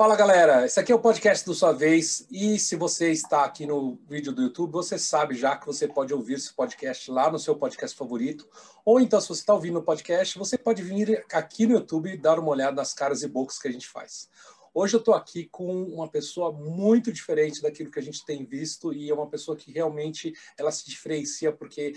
Fala 0.00 0.16
galera, 0.16 0.64
esse 0.64 0.80
aqui 0.80 0.90
é 0.90 0.94
o 0.94 0.98
podcast 0.98 1.44
do 1.44 1.52
Sua 1.52 1.72
Vez. 1.72 2.26
E 2.30 2.58
se 2.58 2.74
você 2.74 3.12
está 3.12 3.44
aqui 3.44 3.66
no 3.66 4.00
vídeo 4.08 4.32
do 4.32 4.40
YouTube, 4.40 4.72
você 4.72 4.98
sabe 4.98 5.34
já 5.34 5.54
que 5.54 5.66
você 5.66 5.86
pode 5.86 6.14
ouvir 6.14 6.36
esse 6.36 6.54
podcast 6.54 7.10
lá 7.10 7.30
no 7.30 7.38
seu 7.38 7.54
podcast 7.54 7.94
favorito, 7.94 8.48
ou 8.82 8.98
então 8.98 9.20
se 9.20 9.28
você 9.28 9.42
está 9.42 9.52
ouvindo 9.52 9.78
o 9.78 9.82
podcast, 9.82 10.38
você 10.38 10.56
pode 10.56 10.82
vir 10.82 11.22
aqui 11.30 11.66
no 11.66 11.74
YouTube 11.74 12.10
e 12.10 12.16
dar 12.16 12.38
uma 12.38 12.48
olhada 12.48 12.76
nas 12.76 12.94
caras 12.94 13.22
e 13.22 13.28
bocas 13.28 13.58
que 13.58 13.68
a 13.68 13.70
gente 13.70 13.86
faz. 13.86 14.30
Hoje 14.72 14.96
eu 14.96 15.00
estou 15.00 15.12
aqui 15.12 15.44
com 15.52 15.82
uma 15.82 16.08
pessoa 16.08 16.50
muito 16.50 17.12
diferente 17.12 17.60
daquilo 17.60 17.90
que 17.90 17.98
a 17.98 18.02
gente 18.02 18.24
tem 18.24 18.42
visto 18.46 18.94
e 18.94 19.10
é 19.10 19.12
uma 19.12 19.28
pessoa 19.28 19.54
que 19.54 19.70
realmente 19.70 20.32
ela 20.56 20.72
se 20.72 20.88
diferencia 20.88 21.52
porque 21.52 21.92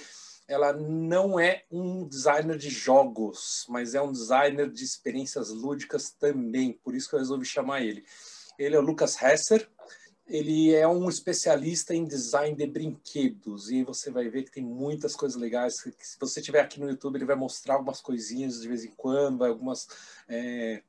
ela 0.47 0.73
não 0.73 1.39
é 1.39 1.63
um 1.71 2.07
designer 2.07 2.57
de 2.57 2.69
jogos, 2.69 3.65
mas 3.69 3.95
é 3.95 4.01
um 4.01 4.11
designer 4.11 4.69
de 4.69 4.83
experiências 4.83 5.49
lúdicas 5.49 6.11
também. 6.11 6.73
Por 6.83 6.95
isso 6.95 7.09
que 7.09 7.15
eu 7.15 7.19
resolvi 7.19 7.45
chamar 7.45 7.81
ele. 7.81 8.05
Ele 8.57 8.75
é 8.75 8.79
o 8.79 8.83
Lucas 8.83 9.21
Hesser. 9.21 9.69
Ele 10.25 10.73
é 10.73 10.87
um 10.87 11.09
especialista 11.09 11.93
em 11.93 12.05
design 12.05 12.55
de 12.55 12.65
brinquedos 12.65 13.69
e 13.69 13.83
você 13.83 14.09
vai 14.09 14.29
ver 14.29 14.43
que 14.43 14.51
tem 14.51 14.63
muitas 14.63 15.15
coisas 15.15 15.39
legais. 15.39 15.75
Se 15.99 16.17
você 16.17 16.39
estiver 16.39 16.61
aqui 16.61 16.79
no 16.79 16.89
YouTube, 16.89 17.17
ele 17.17 17.25
vai 17.25 17.35
mostrar 17.35 17.75
algumas 17.75 17.99
coisinhas 17.99 18.61
de 18.61 18.67
vez 18.67 18.85
em 18.85 18.91
quando, 18.95 19.43
algumas 19.43 19.85
é, 20.29 20.81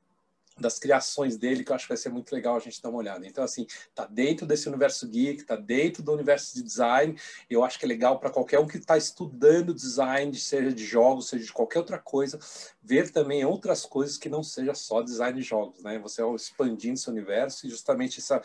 das 0.57 0.79
criações 0.79 1.37
dele, 1.37 1.63
que 1.63 1.71
eu 1.71 1.75
acho 1.75 1.85
que 1.85 1.89
vai 1.89 1.97
ser 1.97 2.09
muito 2.09 2.33
legal 2.33 2.55
a 2.55 2.59
gente 2.59 2.81
dar 2.81 2.89
uma 2.89 2.99
olhada. 2.99 3.27
Então, 3.27 3.43
assim, 3.43 3.67
tá 3.93 4.05
dentro 4.05 4.45
desse 4.45 4.67
universo 4.67 5.07
geek, 5.07 5.43
tá 5.43 5.55
dentro 5.55 6.01
do 6.01 6.13
universo 6.13 6.55
de 6.55 6.63
design. 6.63 7.19
Eu 7.49 7.63
acho 7.63 7.77
que 7.77 7.85
é 7.85 7.87
legal 7.87 8.19
para 8.19 8.29
qualquer 8.29 8.59
um 8.59 8.67
que 8.67 8.77
está 8.77 8.97
estudando 8.97 9.73
design, 9.73 10.33
seja 10.35 10.71
de 10.71 10.85
jogos, 10.85 11.27
seja 11.27 11.45
de 11.45 11.53
qualquer 11.53 11.79
outra 11.79 11.99
coisa, 11.99 12.39
ver 12.81 13.11
também 13.11 13.43
outras 13.43 13.85
coisas 13.85 14.17
que 14.17 14.29
não 14.29 14.43
seja 14.43 14.73
só 14.73 15.01
design 15.01 15.39
de 15.39 15.45
jogos, 15.45 15.83
né? 15.83 15.99
Você 15.99 16.21
expandindo 16.35 16.97
seu 16.97 17.11
universo 17.11 17.67
e 17.67 17.69
justamente 17.69 18.19
essa 18.19 18.41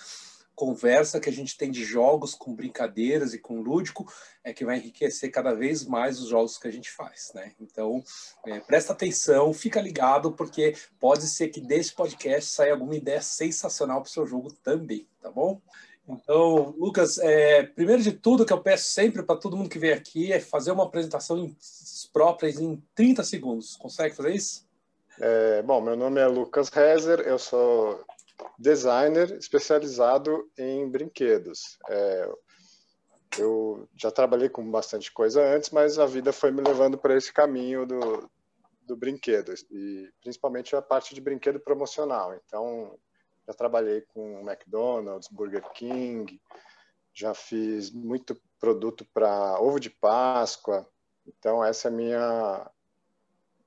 conversa 0.61 1.19
que 1.19 1.31
a 1.31 1.33
gente 1.33 1.57
tem 1.57 1.71
de 1.71 1.83
jogos 1.83 2.35
com 2.35 2.55
brincadeiras 2.55 3.33
e 3.33 3.39
com 3.39 3.63
lúdico 3.63 4.07
é 4.45 4.53
que 4.53 4.63
vai 4.63 4.77
enriquecer 4.77 5.31
cada 5.31 5.55
vez 5.55 5.87
mais 5.87 6.21
os 6.21 6.29
jogos 6.29 6.59
que 6.59 6.69
a 6.69 6.71
gente 6.71 6.91
faz, 6.91 7.33
né? 7.35 7.53
Então, 7.59 8.05
é, 8.45 8.61
presta 8.61 8.93
atenção, 8.93 9.55
fica 9.55 9.81
ligado, 9.81 10.33
porque 10.33 10.77
pode 10.99 11.27
ser 11.29 11.49
que 11.49 11.63
desse 11.63 11.95
podcast 11.95 12.51
saia 12.51 12.75
alguma 12.75 12.95
ideia 12.95 13.23
sensacional 13.23 14.03
para 14.03 14.11
o 14.11 14.13
seu 14.13 14.27
jogo 14.27 14.53
também, 14.63 15.09
tá 15.23 15.31
bom? 15.31 15.63
Então, 16.07 16.75
Lucas, 16.77 17.17
é, 17.17 17.63
primeiro 17.63 18.03
de 18.03 18.13
tudo 18.13 18.45
que 18.45 18.53
eu 18.53 18.61
peço 18.61 18.91
sempre 18.91 19.23
para 19.23 19.37
todo 19.37 19.57
mundo 19.57 19.71
que 19.71 19.79
vem 19.79 19.93
aqui 19.93 20.31
é 20.31 20.41
fazer 20.41 20.73
uma 20.73 20.85
apresentação 20.85 21.39
em, 21.39 21.57
própria 22.13 22.51
em 22.51 22.83
30 22.95 23.25
segundos. 23.25 23.77
Consegue 23.77 24.15
fazer 24.15 24.35
isso? 24.35 24.69
É, 25.19 25.63
bom, 25.63 25.81
meu 25.81 25.97
nome 25.97 26.21
é 26.21 26.27
Lucas 26.27 26.69
Rezer, 26.69 27.21
eu 27.21 27.39
sou 27.39 28.05
designer 28.59 29.33
especializado 29.33 30.51
em 30.59 30.89
brinquedos. 30.89 31.79
É, 31.89 32.33
eu 33.39 33.89
já 33.97 34.11
trabalhei 34.11 34.49
com 34.49 34.69
bastante 34.71 35.13
coisa 35.13 35.43
antes, 35.43 35.71
mas 35.71 35.99
a 35.99 36.07
vida 36.07 36.33
foi 36.33 36.51
me 36.51 36.63
levando 36.63 36.99
para 36.99 37.17
esse 37.17 37.33
caminho 37.33 37.87
do, 37.87 38.31
do 38.83 38.97
brinquedo, 38.97 39.55
e 39.71 40.11
principalmente 40.21 40.75
a 40.75 40.83
parte 40.83 41.15
de 41.15 41.21
brinquedo 41.21 41.61
promocional. 41.61 42.35
Então, 42.35 42.99
já 43.47 43.55
trabalhei 43.55 44.03
com 44.03 44.41
McDonald's, 44.41 45.29
Burger 45.29 45.69
King, 45.73 46.41
já 47.15 47.35
fiz 47.35 47.91
muito 47.91 48.41
produto 48.59 49.07
para 49.13 49.61
ovo 49.61 49.79
de 49.79 49.91
Páscoa. 49.91 50.89
Então, 51.27 51.65
essa 51.65 51.89
é 51.89 51.91
a 51.91 51.95
minha 51.95 52.71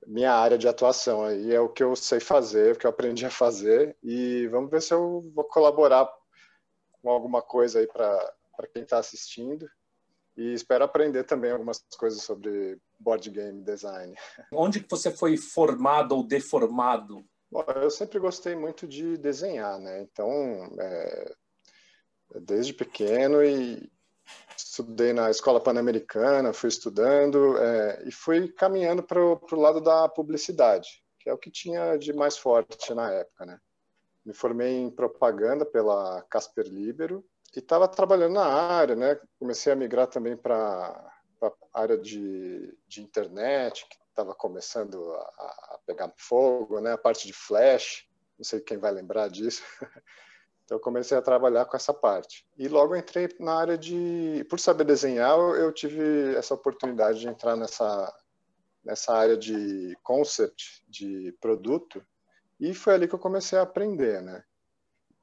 minha 0.07 0.33
área 0.33 0.57
de 0.57 0.67
atuação 0.67 1.23
aí 1.23 1.53
é 1.53 1.59
o 1.59 1.69
que 1.69 1.83
eu 1.83 1.95
sei 1.95 2.19
fazer, 2.19 2.73
o 2.73 2.77
que 2.77 2.85
eu 2.85 2.89
aprendi 2.89 3.25
a 3.25 3.29
fazer 3.29 3.95
e 4.03 4.47
vamos 4.47 4.69
ver 4.69 4.81
se 4.81 4.93
eu 4.93 5.21
vou 5.33 5.43
colaborar 5.45 6.09
com 7.01 7.09
alguma 7.09 7.41
coisa 7.41 7.79
aí 7.79 7.87
para 7.87 8.33
quem 8.73 8.83
está 8.83 8.97
assistindo 8.97 9.69
e 10.35 10.53
espero 10.53 10.83
aprender 10.83 11.23
também 11.23 11.51
algumas 11.51 11.83
coisas 11.97 12.23
sobre 12.23 12.79
board 12.99 13.29
game 13.29 13.63
design. 13.63 14.15
Onde 14.51 14.79
que 14.79 14.89
você 14.89 15.11
foi 15.11 15.37
formado 15.37 16.15
ou 16.15 16.25
deformado? 16.25 17.23
Bom, 17.51 17.63
eu 17.75 17.91
sempre 17.91 18.17
gostei 18.17 18.55
muito 18.55 18.87
de 18.87 19.15
desenhar, 19.17 19.77
né? 19.79 20.01
Então, 20.01 20.27
é, 20.79 21.35
desde 22.41 22.73
pequeno 22.73 23.43
e 23.43 23.91
estudei 24.57 25.13
na 25.13 25.29
escola 25.29 25.59
pan-americana, 25.59 26.53
fui 26.53 26.69
estudando 26.69 27.57
é, 27.57 28.03
e 28.05 28.11
fui 28.11 28.47
caminhando 28.49 29.03
para 29.03 29.19
o 29.21 29.55
lado 29.55 29.81
da 29.81 30.07
publicidade, 30.09 31.03
que 31.19 31.29
é 31.29 31.33
o 31.33 31.37
que 31.37 31.51
tinha 31.51 31.97
de 31.97 32.13
mais 32.13 32.37
forte 32.37 32.93
na 32.93 33.11
época, 33.11 33.45
né? 33.45 33.59
Me 34.25 34.33
formei 34.33 34.77
em 34.77 34.89
propaganda 34.89 35.65
pela 35.65 36.21
Casper 36.29 36.65
Libero 36.65 37.23
e 37.55 37.59
estava 37.59 37.87
trabalhando 37.87 38.33
na 38.33 38.45
área, 38.45 38.95
né? 38.95 39.19
Comecei 39.37 39.71
a 39.71 39.75
migrar 39.75 40.07
também 40.07 40.35
para 40.35 41.11
a 41.41 41.81
área 41.81 41.97
de, 41.97 42.75
de 42.87 43.01
internet, 43.01 43.85
que 43.89 43.97
estava 44.09 44.33
começando 44.33 45.11
a, 45.13 45.19
a, 45.19 45.79
pegar 45.85 46.11
fogo, 46.15 46.79
né? 46.79 46.93
A 46.93 46.97
parte 46.97 47.27
de 47.27 47.33
flash, 47.33 48.07
não 48.37 48.45
sei 48.45 48.59
quem 48.61 48.77
vai 48.77 48.91
lembrar 48.91 49.27
disso. 49.29 49.61
Então, 50.65 50.77
eu 50.77 50.81
comecei 50.81 51.17
a 51.17 51.21
trabalhar 51.21 51.65
com 51.65 51.75
essa 51.75 51.93
parte. 51.93 52.45
E 52.57 52.67
logo 52.67 52.95
entrei 52.95 53.29
na 53.39 53.55
área 53.55 53.77
de. 53.77 54.45
Por 54.49 54.59
saber 54.59 54.85
desenhar, 54.85 55.37
eu 55.37 55.71
tive 55.71 56.35
essa 56.35 56.53
oportunidade 56.53 57.19
de 57.19 57.27
entrar 57.27 57.55
nessa, 57.55 58.13
nessa 58.83 59.13
área 59.13 59.37
de 59.37 59.97
concept, 60.01 60.83
de 60.87 61.35
produto. 61.41 62.03
E 62.59 62.73
foi 62.73 62.93
ali 62.93 63.07
que 63.07 63.15
eu 63.15 63.19
comecei 63.19 63.59
a 63.59 63.63
aprender, 63.63 64.21
né? 64.21 64.43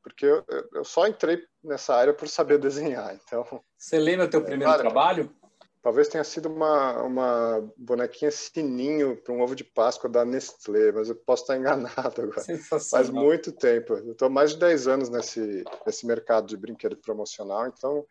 Porque 0.02 0.26
eu, 0.26 0.44
eu 0.74 0.84
só 0.84 1.06
entrei 1.06 1.42
nessa 1.62 1.94
área 1.94 2.12
por 2.12 2.28
saber 2.28 2.58
desenhar. 2.60 3.14
Então. 3.14 3.62
Você 3.78 3.98
lembra 3.98 4.28
teu 4.28 4.42
primeiro 4.42 4.64
claro, 4.64 4.82
trabalho? 4.82 5.36
Talvez 5.82 6.08
tenha 6.08 6.24
sido 6.24 6.48
uma, 6.50 7.02
uma 7.02 7.72
bonequinha 7.76 8.30
sininho 8.30 9.16
para 9.16 9.32
um 9.32 9.40
ovo 9.40 9.54
de 9.54 9.64
Páscoa 9.64 10.10
da 10.10 10.24
Nestlé, 10.26 10.92
mas 10.92 11.08
eu 11.08 11.16
posso 11.16 11.44
estar 11.44 11.56
enganado 11.58 12.22
agora. 12.22 12.44
Faz 12.90 13.08
muito 13.08 13.50
tempo. 13.50 13.94
Eu 13.94 14.12
estou 14.12 14.28
mais 14.28 14.50
de 14.50 14.58
10 14.58 14.88
anos 14.88 15.08
nesse, 15.08 15.64
nesse 15.86 16.06
mercado 16.06 16.46
de 16.46 16.56
brinquedo 16.56 16.96
promocional, 16.96 17.66
então. 17.66 18.04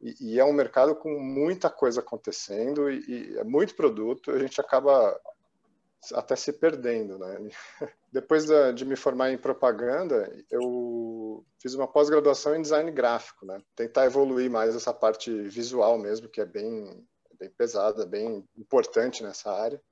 E, 0.00 0.34
e 0.34 0.40
é 0.40 0.44
um 0.44 0.52
mercado 0.52 0.94
com 0.94 1.10
muita 1.18 1.68
coisa 1.68 2.00
acontecendo 2.00 2.90
e, 2.90 3.04
e 3.08 3.38
é 3.38 3.44
muito 3.44 3.74
produto, 3.74 4.30
a 4.30 4.38
gente 4.38 4.60
acaba 4.60 5.18
até 6.14 6.34
se 6.34 6.52
perdendo, 6.52 7.18
né? 7.18 7.38
Depois 8.12 8.46
de 8.74 8.84
me 8.84 8.96
formar 8.96 9.30
em 9.30 9.38
propaganda, 9.38 10.30
eu 10.50 10.60
fiz 11.60 11.74
uma 11.74 11.86
pós-graduação 11.86 12.54
em 12.54 12.62
design 12.62 12.90
gráfico, 12.90 13.46
né? 13.46 13.62
Tentar 13.74 14.06
evoluir 14.06 14.50
mais 14.50 14.74
essa 14.74 14.92
parte 14.92 15.30
visual 15.48 15.98
mesmo, 15.98 16.28
que 16.28 16.40
é 16.40 16.44
bem, 16.44 17.06
bem 17.38 17.50
pesada, 17.50 18.06
bem 18.06 18.46
importante 18.56 19.22
nessa 19.22 19.52
área. 19.52 19.82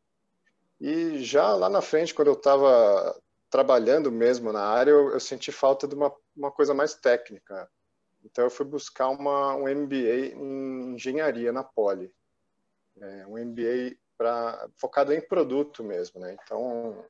E 0.80 1.18
já 1.22 1.54
lá 1.54 1.68
na 1.68 1.82
frente, 1.82 2.14
quando 2.14 2.28
eu 2.28 2.34
estava 2.34 3.20
trabalhando 3.50 4.10
mesmo 4.10 4.52
na 4.52 4.62
área, 4.62 4.92
eu, 4.92 5.10
eu, 5.10 5.20
senti 5.20 5.52
falta 5.52 5.86
de 5.86 5.94
uma, 5.94 6.14
uma 6.36 6.50
coisa 6.50 6.72
mais 6.72 6.94
técnica. 6.94 7.68
Então 8.24 8.44
eu 8.44 8.50
fui 8.50 8.64
buscar 8.64 9.08
uma, 9.08 9.54
um 9.56 9.64
MBA 9.64 10.34
em 10.36 10.94
engenharia 10.94 11.52
na 11.52 11.64
Poli. 11.64 12.14
É, 13.00 13.26
um 13.26 13.38
MBA 13.38 13.96
pra, 14.16 14.68
focado 14.76 15.12
em 15.12 15.20
produto 15.20 15.82
mesmo, 15.82 16.20
né? 16.20 16.36
Então, 16.44 17.04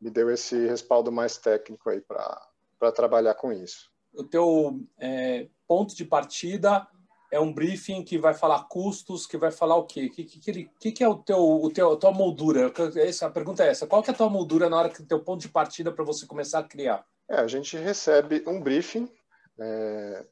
me 0.00 0.10
deu 0.10 0.30
esse 0.30 0.66
respaldo 0.66 1.12
mais 1.12 1.36
técnico 1.36 1.90
aí 1.90 2.00
para 2.00 2.49
trabalhar 2.92 3.34
com 3.34 3.52
isso. 3.52 3.90
O 4.12 4.24
teu 4.24 4.80
é, 4.98 5.48
ponto 5.68 5.94
de 5.94 6.04
partida 6.04 6.86
é 7.30 7.38
um 7.38 7.52
briefing 7.52 8.02
que 8.02 8.18
vai 8.18 8.34
falar 8.34 8.64
custos, 8.64 9.26
que 9.26 9.36
vai 9.36 9.50
falar 9.50 9.76
o 9.76 9.86
quê? 9.86 10.06
O 10.06 10.10
que, 10.10 10.24
que, 10.24 10.70
que, 10.80 10.92
que, 10.92 11.04
é 11.04 11.08
o 11.08 11.16
teu, 11.16 11.38
o 11.38 11.70
teu, 11.70 11.92
a 11.92 11.96
tua 11.96 12.10
moldura? 12.10 12.72
Essa, 12.96 13.26
a 13.26 13.30
pergunta 13.30 13.64
é 13.64 13.68
essa. 13.68 13.86
Qual 13.86 14.02
que 14.02 14.10
é 14.10 14.14
a 14.14 14.16
tua 14.16 14.28
moldura 14.28 14.68
na 14.68 14.78
hora 14.78 14.88
que 14.88 15.02
o 15.02 15.06
teu 15.06 15.22
ponto 15.22 15.40
de 15.40 15.48
partida 15.48 15.92
para 15.92 16.04
você 16.04 16.26
começar 16.26 16.58
a 16.58 16.64
criar? 16.64 17.04
É, 17.28 17.36
a 17.36 17.46
gente 17.46 17.76
recebe 17.76 18.42
um 18.46 18.60
briefing 18.60 19.08
é, 19.60 20.26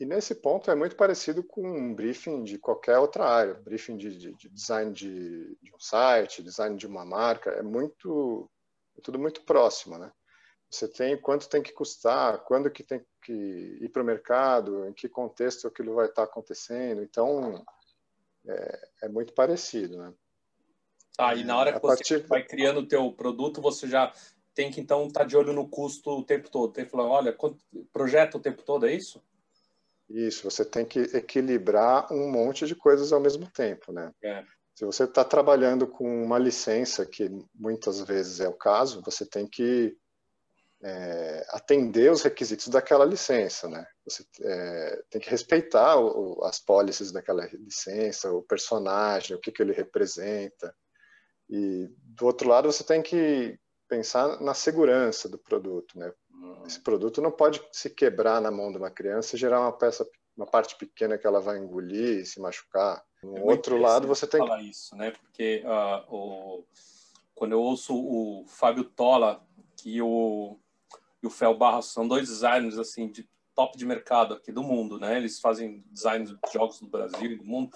e 0.00 0.06
nesse 0.06 0.34
ponto 0.34 0.70
é 0.70 0.74
muito 0.74 0.96
parecido 0.96 1.42
com 1.42 1.60
um 1.62 1.94
briefing 1.94 2.42
de 2.42 2.58
qualquer 2.58 2.98
outra 2.98 3.26
área, 3.26 3.54
briefing 3.54 3.98
de, 3.98 4.16
de, 4.16 4.34
de 4.34 4.48
design 4.48 4.92
de, 4.92 5.58
de, 5.60 5.74
um 5.74 5.78
site, 5.78 6.42
design 6.42 6.74
de 6.74 6.86
uma 6.86 7.04
marca, 7.04 7.50
é 7.50 7.62
muito, 7.62 8.50
é 8.96 9.00
tudo 9.02 9.18
muito 9.18 9.42
próximo, 9.42 9.98
né? 9.98 10.10
Você 10.70 10.86
tem 10.86 11.20
quanto 11.20 11.48
tem 11.48 11.62
que 11.62 11.72
custar, 11.72 12.38
quando 12.44 12.70
que 12.70 12.84
tem 12.84 13.04
que 13.22 13.32
ir 13.32 13.88
para 13.88 14.02
o 14.02 14.04
mercado, 14.04 14.86
em 14.86 14.92
que 14.92 15.08
contexto 15.08 15.66
aquilo 15.66 15.94
vai 15.94 16.06
estar 16.06 16.22
acontecendo, 16.22 17.02
então 17.02 17.64
é, 18.46 18.88
é 19.02 19.08
muito 19.08 19.32
parecido, 19.32 19.98
né? 19.98 20.14
Tá, 21.16 21.34
e 21.34 21.42
na 21.44 21.58
hora 21.58 21.72
que 21.72 21.80
você 21.80 22.18
vai 22.18 22.44
criando 22.44 22.80
o 22.80 22.86
teu 22.86 23.12
produto, 23.12 23.60
você 23.60 23.88
já 23.88 24.12
tem 24.54 24.70
que 24.70 24.80
então 24.80 25.06
estar 25.06 25.20
tá 25.20 25.26
de 25.26 25.36
olho 25.36 25.52
no 25.52 25.68
custo 25.68 26.10
o 26.10 26.24
tempo 26.24 26.48
todo. 26.50 26.72
Tem 26.72 26.84
que 26.84 26.90
falar, 26.90 27.08
olha, 27.08 27.36
projeta 27.92 28.38
o 28.38 28.40
tempo 28.40 28.62
todo, 28.62 28.86
é 28.86 28.94
isso? 28.94 29.22
Isso, 30.08 30.48
você 30.48 30.64
tem 30.64 30.84
que 30.84 31.00
equilibrar 31.14 32.12
um 32.12 32.30
monte 32.30 32.66
de 32.66 32.74
coisas 32.74 33.12
ao 33.12 33.20
mesmo 33.20 33.50
tempo, 33.50 33.92
né? 33.92 34.12
É. 34.22 34.44
Se 34.74 34.84
você 34.84 35.04
está 35.04 35.24
trabalhando 35.24 35.86
com 35.86 36.24
uma 36.24 36.38
licença, 36.38 37.04
que 37.04 37.30
muitas 37.54 38.00
vezes 38.00 38.40
é 38.40 38.48
o 38.48 38.54
caso, 38.54 39.02
você 39.02 39.26
tem 39.26 39.46
que 39.46 39.96
é, 40.82 41.46
atender 41.50 42.10
os 42.10 42.22
requisitos 42.22 42.68
daquela 42.68 43.04
licença, 43.04 43.68
né? 43.68 43.86
Você 44.04 44.24
é, 44.42 45.02
tem 45.10 45.20
que 45.20 45.30
respeitar 45.30 45.98
o, 45.98 46.42
as 46.44 46.58
policies 46.58 47.12
daquela 47.12 47.46
licença, 47.52 48.32
o 48.32 48.42
personagem, 48.42 49.36
o 49.36 49.40
que, 49.40 49.52
que 49.52 49.62
ele 49.62 49.72
representa. 49.72 50.74
E 51.48 51.88
do 51.98 52.26
outro 52.26 52.48
lado, 52.48 52.70
você 52.70 52.82
tem 52.82 53.02
que 53.02 53.58
pensar 53.88 54.40
na 54.40 54.54
segurança 54.54 55.28
do 55.28 55.38
produto, 55.38 55.98
né? 55.98 56.12
Esse 56.64 56.80
produto 56.80 57.20
não 57.20 57.30
pode 57.30 57.60
se 57.72 57.90
quebrar 57.90 58.40
na 58.40 58.50
mão 58.50 58.70
de 58.70 58.78
uma 58.78 58.90
criança 58.90 59.36
e 59.36 59.38
gerar 59.38 59.60
uma 59.60 59.76
peça, 59.76 60.08
uma 60.36 60.46
parte 60.46 60.76
pequena 60.76 61.18
que 61.18 61.26
ela 61.26 61.40
vai 61.40 61.58
engolir 61.58 62.20
e 62.20 62.26
se 62.26 62.40
machucar. 62.40 63.04
No 63.22 63.36
é 63.36 63.42
outro 63.42 63.76
lado, 63.76 64.08
você 64.08 64.26
tem 64.26 64.40
falar 64.40 64.62
isso, 64.62 64.96
né? 64.96 65.10
Porque 65.10 65.62
uh, 65.66 66.14
o... 66.14 66.64
quando 67.34 67.52
eu 67.52 67.60
ouço 67.60 67.94
o 67.94 68.46
Fábio 68.46 68.84
Tola 68.84 69.44
e 69.84 70.00
o, 70.00 70.58
e 71.22 71.26
o 71.26 71.30
Fel 71.30 71.56
Barros 71.56 71.92
são 71.92 72.06
dois 72.06 72.28
designers 72.28 72.78
assim 72.78 73.10
de 73.10 73.28
top 73.54 73.76
de 73.76 73.84
mercado 73.84 74.34
aqui 74.34 74.50
do 74.52 74.62
mundo, 74.62 74.98
né? 74.98 75.16
Eles 75.16 75.40
fazem 75.40 75.84
design 75.90 76.24
de 76.24 76.36
jogos 76.52 76.80
do 76.80 76.88
Brasil 76.88 77.32
e 77.32 77.36
do 77.36 77.44
mundo. 77.44 77.70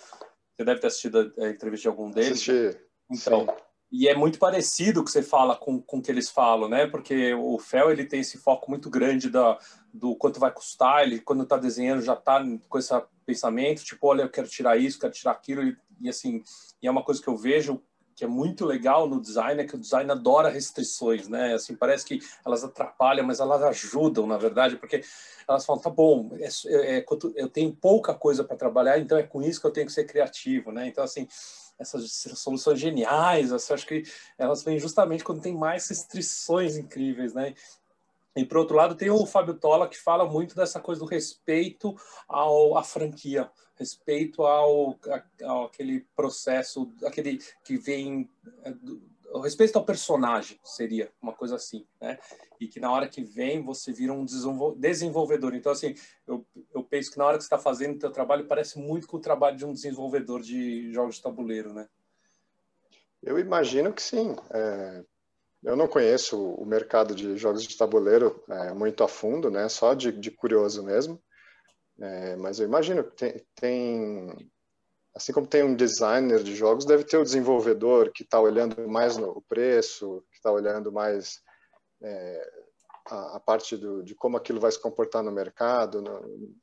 Você 0.56 0.64
deve 0.64 0.80
ter 0.80 0.86
assistido 0.86 1.34
a 1.38 1.48
entrevista 1.48 1.82
de 1.82 1.88
algum 1.88 2.10
deles. 2.10 2.32
Assisti. 2.32 2.80
Então, 3.10 3.46
Sim. 3.46 3.64
E 3.96 4.08
é 4.08 4.14
muito 4.16 4.40
parecido 4.40 5.00
o 5.00 5.04
que 5.04 5.10
você 5.12 5.22
fala 5.22 5.54
com, 5.54 5.80
com 5.80 5.98
o 5.98 6.02
que 6.02 6.10
eles 6.10 6.28
falam, 6.28 6.68
né? 6.68 6.84
Porque 6.84 7.32
o 7.34 7.60
Fel 7.60 7.92
ele 7.92 8.04
tem 8.04 8.18
esse 8.18 8.36
foco 8.38 8.68
muito 8.68 8.90
grande 8.90 9.30
da, 9.30 9.56
do 9.92 10.16
quanto 10.16 10.40
vai 10.40 10.52
custar. 10.52 11.04
Ele, 11.04 11.20
quando 11.20 11.44
está 11.44 11.56
desenhando, 11.56 12.02
já 12.02 12.14
está 12.14 12.42
com 12.68 12.76
esse 12.76 12.92
pensamento, 13.24 13.84
tipo, 13.84 14.04
olha, 14.08 14.22
eu 14.22 14.28
quero 14.28 14.48
tirar 14.48 14.76
isso, 14.76 14.98
quero 14.98 15.12
tirar 15.12 15.30
aquilo. 15.30 15.62
E, 15.62 15.76
e, 16.00 16.08
assim, 16.08 16.42
e 16.82 16.88
é 16.88 16.90
uma 16.90 17.04
coisa 17.04 17.22
que 17.22 17.28
eu 17.28 17.36
vejo 17.36 17.80
que 18.14 18.24
é 18.24 18.26
muito 18.26 18.64
legal 18.64 19.08
no 19.08 19.20
design, 19.20 19.60
é 19.60 19.66
que 19.66 19.74
o 19.74 19.78
design 19.78 20.10
adora 20.10 20.48
restrições, 20.48 21.28
né? 21.28 21.54
Assim, 21.54 21.74
parece 21.74 22.04
que 22.04 22.20
elas 22.44 22.62
atrapalham, 22.62 23.26
mas 23.26 23.40
elas 23.40 23.62
ajudam, 23.62 24.26
na 24.26 24.38
verdade, 24.38 24.76
porque 24.76 25.02
elas 25.48 25.64
falam, 25.66 25.82
tá 25.82 25.90
bom, 25.90 26.30
é, 26.38 26.48
é, 26.66 26.98
é 26.98 27.04
eu 27.34 27.48
tenho 27.48 27.74
pouca 27.74 28.14
coisa 28.14 28.44
para 28.44 28.56
trabalhar, 28.56 28.98
então 28.98 29.18
é 29.18 29.22
com 29.22 29.42
isso 29.42 29.60
que 29.60 29.66
eu 29.66 29.72
tenho 29.72 29.86
que 29.86 29.92
ser 29.92 30.04
criativo, 30.04 30.70
né? 30.70 30.86
Então, 30.86 31.02
assim, 31.02 31.26
essas 31.78 32.10
soluções 32.36 32.78
geniais, 32.78 33.52
assim, 33.52 33.74
acho 33.74 33.86
que 33.86 34.04
elas 34.38 34.62
vêm 34.62 34.78
justamente 34.78 35.24
quando 35.24 35.40
tem 35.40 35.54
mais 35.54 35.88
restrições 35.88 36.76
incríveis, 36.76 37.34
né? 37.34 37.54
E 38.36 38.44
por 38.44 38.58
outro 38.58 38.76
lado 38.76 38.94
tem 38.94 39.10
o 39.10 39.26
Fábio 39.26 39.54
Tola 39.54 39.88
que 39.88 39.96
fala 39.96 40.28
muito 40.28 40.56
dessa 40.56 40.80
coisa 40.80 41.00
do 41.00 41.06
respeito 41.06 41.94
ao 42.28 42.76
à 42.76 42.82
franquia, 42.82 43.48
respeito 43.76 44.42
ao, 44.44 44.98
ao 45.42 45.64
aquele 45.64 46.06
processo, 46.14 46.92
aquele 47.04 47.38
que 47.64 47.76
vem 47.76 48.30
é, 48.64 48.74
o 49.34 49.40
respeito 49.40 49.76
ao 49.76 49.84
personagem 49.84 50.60
seria 50.62 51.10
uma 51.20 51.32
coisa 51.32 51.56
assim, 51.56 51.84
né? 52.00 52.18
E 52.60 52.68
que 52.68 52.78
na 52.78 52.92
hora 52.92 53.08
que 53.08 53.24
vem 53.24 53.60
você 53.64 53.92
vira 53.92 54.12
um 54.12 54.24
desenvolvedor. 54.24 55.54
Então 55.54 55.72
assim, 55.72 55.94
eu, 56.24 56.46
eu 56.72 56.84
penso 56.84 57.10
que 57.10 57.18
na 57.18 57.26
hora 57.26 57.36
que 57.36 57.42
está 57.42 57.58
fazendo 57.58 57.96
o 57.96 57.98
teu 57.98 58.12
trabalho 58.12 58.46
parece 58.46 58.78
muito 58.78 59.08
com 59.08 59.16
o 59.16 59.20
trabalho 59.20 59.56
de 59.56 59.66
um 59.66 59.72
desenvolvedor 59.72 60.40
de 60.40 60.92
jogos 60.92 61.16
de 61.16 61.22
tabuleiro, 61.22 61.72
né? 61.72 61.88
Eu 63.20 63.38
imagino 63.38 63.92
que 63.92 64.02
sim. 64.02 64.36
É, 64.52 65.04
eu 65.64 65.74
não 65.74 65.88
conheço 65.88 66.40
o 66.40 66.64
mercado 66.64 67.14
de 67.14 67.36
jogos 67.36 67.66
de 67.66 67.76
tabuleiro 67.76 68.40
é, 68.48 68.72
muito 68.72 69.02
a 69.02 69.08
fundo, 69.08 69.50
né? 69.50 69.68
Só 69.68 69.94
de, 69.94 70.12
de 70.12 70.30
curioso 70.30 70.84
mesmo. 70.84 71.20
É, 72.00 72.36
mas 72.36 72.58
eu 72.58 72.66
imagino 72.66 73.04
que 73.04 73.16
tem, 73.16 73.46
tem 73.54 74.50
assim 75.14 75.32
como 75.32 75.46
tem 75.46 75.62
um 75.62 75.76
designer 75.76 76.42
de 76.42 76.54
jogos, 76.54 76.84
deve 76.84 77.04
ter 77.04 77.16
o 77.16 77.22
desenvolvedor 77.22 78.10
que 78.12 78.24
está 78.24 78.40
olhando 78.40 78.88
mais 78.88 79.16
no 79.16 79.40
preço, 79.42 80.24
que 80.30 80.36
está 80.36 80.50
olhando 80.50 80.90
mais 80.90 81.40
é, 82.02 82.52
a, 83.06 83.36
a, 83.36 83.40
parte 83.40 83.76
do, 83.76 84.02
de 84.02 84.14
como 84.14 84.36
aquilo 84.36 84.60
vai 84.60 84.72
se 84.72 84.80
comportar 84.80 85.22
no 85.22 85.30
mercado. 85.30 86.02
No... 86.02 86.54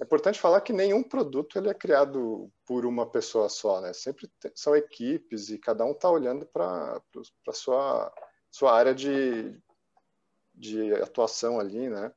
É 0.00 0.04
importante 0.04 0.40
falar 0.40 0.62
que 0.62 0.72
nenhum 0.72 1.02
produto 1.02 1.58
ele 1.58 1.68
é 1.68 1.74
criado 1.74 2.50
por 2.66 2.86
uma 2.86 3.06
pessoa 3.06 3.48
só, 3.48 3.80
né? 3.80 3.92
Sempre 3.92 4.30
são 4.54 4.74
equipes 4.74 5.50
e 5.50 5.58
cada 5.58 5.84
um 5.84 5.92
está 5.92 6.10
olhando 6.10 6.46
para 6.46 7.00
sua, 7.52 8.12
sua 8.50 8.74
área 8.74 8.94
de, 8.94 9.58
de 10.54 10.94
atuação 10.94 11.60
ali, 11.60 11.88
né? 11.88 12.12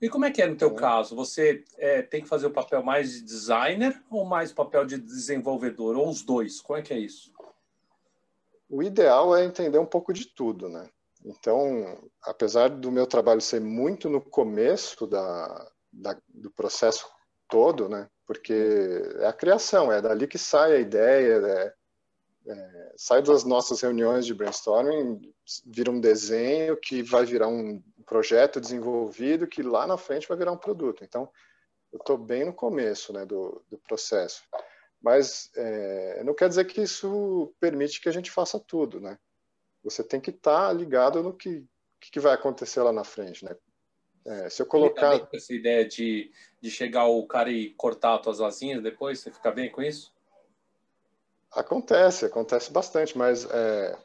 E 0.00 0.08
como 0.08 0.24
é 0.24 0.30
que 0.30 0.40
é 0.40 0.46
no 0.46 0.56
teu 0.56 0.74
caso? 0.74 1.14
Você 1.14 1.62
é, 1.76 2.00
tem 2.00 2.22
que 2.22 2.28
fazer 2.28 2.46
o 2.46 2.52
papel 2.52 2.82
mais 2.82 3.12
de 3.12 3.22
designer 3.22 4.02
ou 4.10 4.24
mais 4.24 4.50
papel 4.50 4.86
de 4.86 4.96
desenvolvedor? 4.96 5.96
Ou 5.96 6.08
os 6.08 6.22
dois? 6.22 6.60
Como 6.60 6.78
é 6.78 6.82
que 6.82 6.94
é 6.94 6.98
isso? 6.98 7.30
O 8.68 8.82
ideal 8.82 9.36
é 9.36 9.44
entender 9.44 9.78
um 9.78 9.86
pouco 9.86 10.12
de 10.12 10.26
tudo, 10.26 10.68
né? 10.68 10.88
Então, 11.24 12.08
apesar 12.22 12.70
do 12.70 12.90
meu 12.90 13.06
trabalho 13.06 13.42
ser 13.42 13.60
muito 13.60 14.08
no 14.08 14.22
começo 14.22 15.06
da, 15.06 15.70
da, 15.92 16.16
do 16.28 16.50
processo 16.50 17.06
todo, 17.46 17.88
né? 17.88 18.08
Porque 18.26 18.54
é 19.18 19.26
a 19.26 19.32
criação, 19.32 19.92
é 19.92 20.00
dali 20.00 20.26
que 20.26 20.38
sai 20.38 20.76
a 20.76 20.78
ideia, 20.80 21.34
é, 21.34 21.74
é, 22.46 22.92
sai 22.96 23.22
das 23.22 23.44
nossas 23.44 23.82
reuniões 23.82 24.24
de 24.24 24.32
brainstorming, 24.32 25.20
vira 25.66 25.90
um 25.90 26.00
desenho 26.00 26.76
que 26.76 27.02
vai 27.02 27.26
virar 27.26 27.48
um 27.48 27.82
projeto 28.10 28.60
desenvolvido 28.60 29.46
que 29.46 29.62
lá 29.62 29.86
na 29.86 29.96
frente 29.96 30.26
vai 30.26 30.36
virar 30.36 30.50
um 30.50 30.56
produto. 30.56 31.04
Então, 31.04 31.30
eu 31.92 31.98
estou 31.98 32.18
bem 32.18 32.44
no 32.44 32.52
começo 32.52 33.12
né, 33.12 33.24
do, 33.24 33.64
do 33.70 33.78
processo. 33.78 34.42
Mas 35.00 35.48
é, 35.54 36.24
não 36.24 36.34
quer 36.34 36.48
dizer 36.48 36.64
que 36.64 36.82
isso 36.82 37.54
permite 37.60 38.00
que 38.00 38.08
a 38.08 38.12
gente 38.12 38.28
faça 38.28 38.58
tudo, 38.58 39.00
né? 39.00 39.16
Você 39.84 40.02
tem 40.02 40.20
que 40.20 40.30
estar 40.30 40.66
tá 40.66 40.72
ligado 40.72 41.22
no 41.22 41.32
que, 41.32 41.64
que 42.00 42.18
vai 42.18 42.34
acontecer 42.34 42.82
lá 42.82 42.92
na 42.92 43.04
frente, 43.04 43.44
né? 43.44 43.56
É, 44.26 44.50
se 44.50 44.60
eu 44.60 44.66
colocar... 44.66 45.28
Essa 45.32 45.54
ideia 45.54 45.86
de, 45.86 46.32
de 46.60 46.68
chegar 46.68 47.06
o 47.06 47.24
cara 47.28 47.50
e 47.50 47.70
cortar 47.74 48.16
as 48.16 48.22
tuas 48.22 48.40
asinhas 48.40 48.82
depois, 48.82 49.20
você 49.20 49.30
fica 49.30 49.52
bem 49.52 49.70
com 49.70 49.82
isso? 49.82 50.12
Acontece, 51.52 52.26
acontece 52.26 52.72
bastante, 52.72 53.16
mas 53.16 53.44
é, 53.44 53.96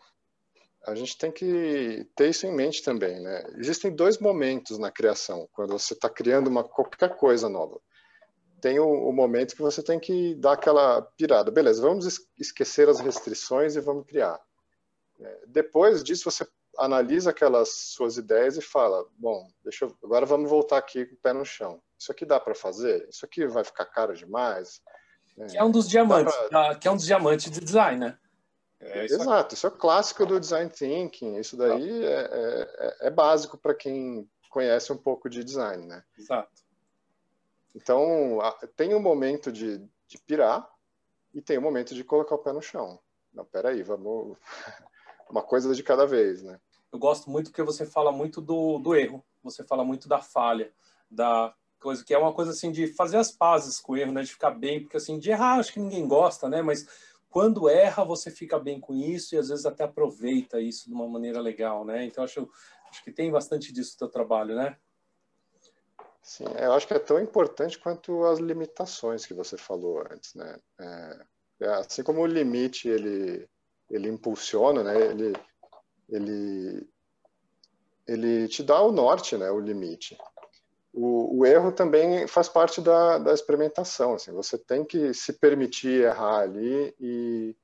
a 0.86 0.96
gente 0.96 1.18
tem 1.18 1.32
que 1.32 2.08
ter 2.16 2.30
isso 2.30 2.46
em 2.46 2.56
mente 2.56 2.84
também, 2.84 3.20
né? 3.20 3.44
Existem 3.58 3.94
dois 3.94 4.20
momentos 4.20 4.78
na 4.78 4.92
criação, 4.92 5.48
quando 5.52 5.72
você 5.72 5.94
está 5.94 6.10
criando 6.10 6.48
uma 6.48 6.64
qualquer 6.64 7.16
coisa 7.18 7.50
nova. 7.50 7.80
Tem 8.62 8.80
o, 8.80 8.88
o, 8.88 9.12
momento 9.12 9.56
que 9.56 9.62
você 9.62 9.84
tem 9.84 10.00
que 10.00 10.36
dar 10.36 10.54
aquela 10.54 11.02
pirada, 11.18 11.52
beleza? 11.52 11.82
Vamos 11.82 12.20
esquecer 12.40 12.88
as 12.88 13.00
restrições 13.00 13.76
e 13.76 13.82
vamos 13.82 14.06
criar. 14.06 14.40
É, 15.20 15.40
depois 15.48 16.04
disso 16.04 16.30
você 16.30 16.48
analisa 16.78 17.30
aquelas 17.30 17.70
suas 17.70 18.18
ideias 18.18 18.58
e 18.58 18.62
fala, 18.62 19.06
bom, 19.18 19.48
deixa 19.64 19.86
eu, 19.86 19.96
agora 20.04 20.26
vamos 20.26 20.50
voltar 20.50 20.78
aqui 20.78 21.06
com 21.06 21.16
o 21.16 21.20
pé 21.20 21.34
no 21.34 21.46
chão. 21.46 21.82
Isso 21.98 22.12
aqui 22.12 22.26
dá 22.26 22.40
para 22.40 22.54
fazer? 22.54 23.08
Isso 23.10 23.26
aqui 23.26 23.48
vai 23.48 23.64
ficar 23.64 23.86
caro 23.86 24.14
demais? 24.14 24.82
Que 25.50 25.58
é 25.58 25.64
um 25.64 25.72
dos 25.72 25.90
diamantes, 25.90 26.36
pra... 26.50 26.76
que 26.76 26.88
é 26.88 26.92
um 26.92 26.96
dos 26.96 27.06
diamantes 27.06 27.52
de 27.52 27.60
design, 27.60 28.00
né? 28.00 28.18
É 28.80 29.06
isso 29.06 29.16
Exato, 29.16 29.56
isso 29.56 29.66
é 29.66 29.70
o 29.70 29.74
clássico 29.74 30.26
do 30.26 30.40
design 30.40 30.70
thinking. 30.70 31.38
Isso 31.38 31.56
daí 31.56 32.06
é, 32.06 32.30
é, 32.32 32.98
é 33.08 33.10
básico 33.10 33.58
para 33.58 33.74
quem 33.74 34.30
conhece 34.50 34.92
um 34.92 34.98
pouco 34.98 35.30
de 35.30 35.44
design, 35.44 35.86
né? 35.86 36.04
Exato. 36.18 36.64
Então, 37.74 38.40
tem 38.76 38.96
um 38.96 39.02
momento 39.02 39.52
de, 39.52 39.80
de 40.08 40.18
pirar 40.26 40.70
e 41.34 41.42
tem 41.42 41.58
um 41.58 41.62
momento 41.62 41.94
de 41.94 42.04
colocar 42.04 42.36
o 42.36 42.40
pé 42.40 42.54
no 42.54 42.62
chão. 42.62 43.00
Não, 43.34 43.44
peraí, 43.44 43.84
vamos. 43.84 44.38
Uma 45.30 45.42
coisa 45.42 45.74
de 45.74 45.84
cada 45.84 46.06
vez, 46.06 46.44
né? 46.44 46.60
Eu 46.94 47.00
gosto 47.00 47.30
muito 47.30 47.50
porque 47.50 47.64
você 47.64 47.86
fala 47.86 48.12
muito 48.12 48.40
do, 48.40 48.78
do 48.78 48.96
erro, 48.96 49.26
você 49.44 49.64
fala 49.64 49.84
muito 49.84 50.08
da 50.08 50.22
falha, 50.22 50.72
da 51.10 51.54
coisa 51.80 52.06
que 52.06 52.14
é 52.14 52.18
uma 52.18 52.32
coisa 52.32 52.52
assim 52.52 52.72
de 52.72 52.88
fazer 52.88 53.18
as 53.18 53.32
pazes 53.32 53.80
com 53.80 53.94
o 53.94 53.98
erro, 53.98 54.14
né? 54.14 54.22
De 54.22 54.32
ficar 54.32 54.52
bem, 54.52 54.82
porque 54.82 54.96
assim, 54.96 55.20
de 55.20 55.32
errar 55.32 55.60
acho 55.60 55.74
que 55.74 55.80
ninguém 55.80 56.08
gosta, 56.08 56.48
né? 56.48 56.62
Mas 56.62 56.88
quando 57.36 57.68
erra, 57.68 58.06
você 58.06 58.32
fica 58.32 58.58
bem 58.58 58.80
com 58.80 58.96
isso 58.96 59.36
e 59.36 59.38
às 59.38 59.50
vezes 59.50 59.66
até 59.66 59.84
aproveita 59.84 60.62
isso 60.62 60.88
de 60.88 60.96
uma 60.96 61.06
maneira 61.06 61.42
legal, 61.42 61.84
né? 61.84 62.06
Então 62.06 62.24
acho, 62.24 62.50
acho 62.90 63.04
que 63.04 63.12
tem 63.12 63.30
bastante 63.30 63.74
disso 63.74 63.92
no 63.96 64.00
teu 64.00 64.08
trabalho, 64.08 64.56
né? 64.56 64.78
Sim, 66.22 66.46
eu 66.58 66.72
acho 66.72 66.88
que 66.88 66.94
é 66.94 67.00
tão 67.00 67.20
importante 67.20 67.78
quanto 67.78 68.24
as 68.24 68.40
limitações 68.40 69.26
que 69.26 69.34
você 69.34 69.58
falou 69.58 70.02
antes, 70.10 70.34
né? 70.34 70.58
É, 70.80 71.26
é 71.60 71.68
assim 71.74 72.04
como 72.04 72.22
o 72.22 72.26
limite 72.26 72.88
ele 72.88 73.46
ele 73.90 74.08
impulsiona, 74.08 74.82
né? 74.82 74.98
Ele 74.98 75.34
ele 76.08 76.90
ele 78.08 78.48
te 78.48 78.64
dá 78.64 78.82
o 78.82 78.94
norte, 78.94 79.36
né? 79.36 79.52
O 79.52 79.60
limite. 79.60 80.18
O, 80.98 81.40
o 81.40 81.46
erro 81.46 81.74
também 81.74 82.26
faz 82.26 82.48
parte 82.48 82.80
da, 82.80 83.18
da 83.18 83.34
experimentação. 83.34 84.14
Assim, 84.14 84.32
você 84.32 84.58
tem 84.58 84.86
que 84.86 85.14
se 85.14 85.34
permitir 85.34 86.04
errar 86.04 86.40
ali 86.40 86.96
e 87.00 87.56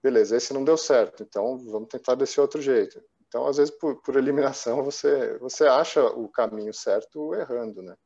beleza, 0.00 0.36
esse 0.36 0.54
não 0.54 0.64
deu 0.64 0.76
certo, 0.76 1.22
então 1.22 1.58
vamos 1.58 1.88
tentar 1.88 2.14
desse 2.14 2.40
outro 2.40 2.62
jeito. 2.62 3.02
Então, 3.26 3.46
às 3.46 3.56
vezes, 3.56 3.72
por, 3.74 3.96
por 4.02 4.16
eliminação, 4.16 4.84
você, 4.84 5.38
você 5.38 5.66
acha 5.66 6.04
o 6.04 6.28
caminho 6.28 6.72
certo 6.72 7.34
errando, 7.34 7.82
né? 7.82 7.96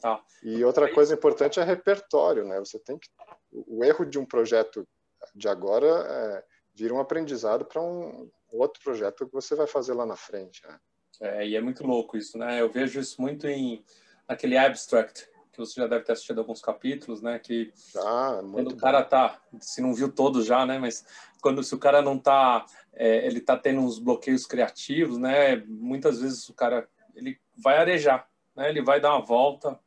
Tá. 0.00 0.22
E 0.42 0.64
outra 0.64 0.92
coisa 0.92 1.14
importante 1.14 1.60
é 1.60 1.62
repertório, 1.62 2.44
né? 2.44 2.58
Você 2.58 2.78
tem 2.78 2.98
que 2.98 3.08
o 3.52 3.84
erro 3.84 4.04
de 4.04 4.18
um 4.18 4.26
projeto 4.26 4.86
de 5.34 5.48
agora 5.48 5.86
é, 5.86 6.44
vira 6.74 6.92
um 6.92 7.00
aprendizado 7.00 7.64
para 7.64 7.80
um 7.80 8.28
outro 8.50 8.82
projeto 8.82 9.26
que 9.26 9.32
você 9.32 9.54
vai 9.54 9.66
fazer 9.66 9.94
lá 9.94 10.04
na 10.04 10.16
frente, 10.16 10.66
né? 10.66 10.78
É, 11.20 11.46
e 11.46 11.56
é 11.56 11.60
muito 11.60 11.86
louco 11.86 12.16
isso, 12.16 12.38
né? 12.38 12.60
Eu 12.60 12.70
vejo 12.70 12.98
isso 13.00 13.20
muito 13.20 13.46
em 13.46 13.84
aquele 14.26 14.56
abstract 14.56 15.28
que 15.52 15.58
você 15.58 15.80
já 15.80 15.86
deve 15.86 16.04
ter 16.04 16.12
assistido 16.12 16.38
alguns 16.38 16.62
capítulos, 16.62 17.20
né? 17.20 17.38
Que 17.38 17.72
ah, 17.96 18.40
quando 18.52 18.72
o 18.72 18.76
cara 18.76 19.04
tá, 19.04 19.40
se 19.60 19.82
não 19.82 19.92
viu 19.92 20.10
todos 20.10 20.46
já, 20.46 20.64
né? 20.64 20.78
Mas 20.78 21.04
quando 21.42 21.62
se 21.62 21.74
o 21.74 21.78
cara 21.78 22.00
não 22.00 22.18
tá 22.18 22.64
é, 22.94 23.26
ele 23.26 23.38
está 23.38 23.56
tendo 23.56 23.80
uns 23.80 23.98
bloqueios 23.98 24.46
criativos, 24.46 25.18
né? 25.18 25.56
Muitas 25.66 26.20
vezes 26.20 26.48
o 26.48 26.54
cara 26.54 26.88
ele 27.14 27.38
vai 27.56 27.76
arejar, 27.76 28.26
né? 28.56 28.70
Ele 28.70 28.82
vai 28.82 29.00
dar 29.00 29.14
uma 29.14 29.24
volta. 29.24 29.78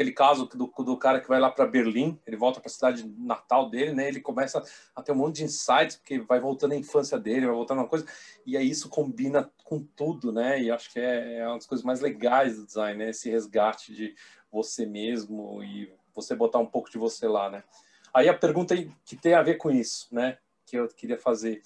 Aquele 0.00 0.12
caso 0.12 0.46
do, 0.46 0.66
do 0.66 0.96
cara 0.96 1.20
que 1.20 1.28
vai 1.28 1.38
lá 1.38 1.50
para 1.50 1.66
Berlim, 1.66 2.18
ele 2.26 2.34
volta 2.34 2.58
para 2.58 2.70
a 2.70 2.72
cidade 2.72 3.06
natal 3.18 3.68
dele, 3.68 3.92
né? 3.92 4.08
Ele 4.08 4.18
começa 4.18 4.64
a 4.96 5.02
ter 5.02 5.12
um 5.12 5.16
monte 5.16 5.36
de 5.36 5.44
insights 5.44 5.96
porque 5.96 6.18
vai 6.20 6.40
voltando 6.40 6.72
à 6.72 6.76
infância 6.76 7.18
dele, 7.18 7.44
vai 7.44 7.54
voltando 7.54 7.80
a 7.80 7.82
uma 7.82 7.88
coisa 7.88 8.06
e 8.46 8.56
aí 8.56 8.70
isso 8.70 8.88
combina 8.88 9.52
com 9.62 9.84
tudo, 9.94 10.32
né? 10.32 10.58
E 10.58 10.70
acho 10.70 10.90
que 10.90 10.98
é, 10.98 11.40
é 11.40 11.46
uma 11.46 11.56
das 11.56 11.66
coisas 11.66 11.84
mais 11.84 12.00
legais 12.00 12.56
do 12.56 12.64
design, 12.64 12.98
né? 12.98 13.10
Esse 13.10 13.28
resgate 13.28 13.94
de 13.94 14.14
você 14.50 14.86
mesmo 14.86 15.62
e 15.62 15.92
você 16.14 16.34
botar 16.34 16.60
um 16.60 16.66
pouco 16.66 16.90
de 16.90 16.96
você 16.96 17.28
lá, 17.28 17.50
né? 17.50 17.62
Aí 18.14 18.26
a 18.26 18.32
pergunta 18.32 18.74
que 19.04 19.16
tem 19.16 19.34
a 19.34 19.42
ver 19.42 19.56
com 19.56 19.70
isso, 19.70 20.08
né? 20.10 20.38
Que 20.64 20.76
eu 20.76 20.88
queria 20.88 21.18
fazer 21.18 21.60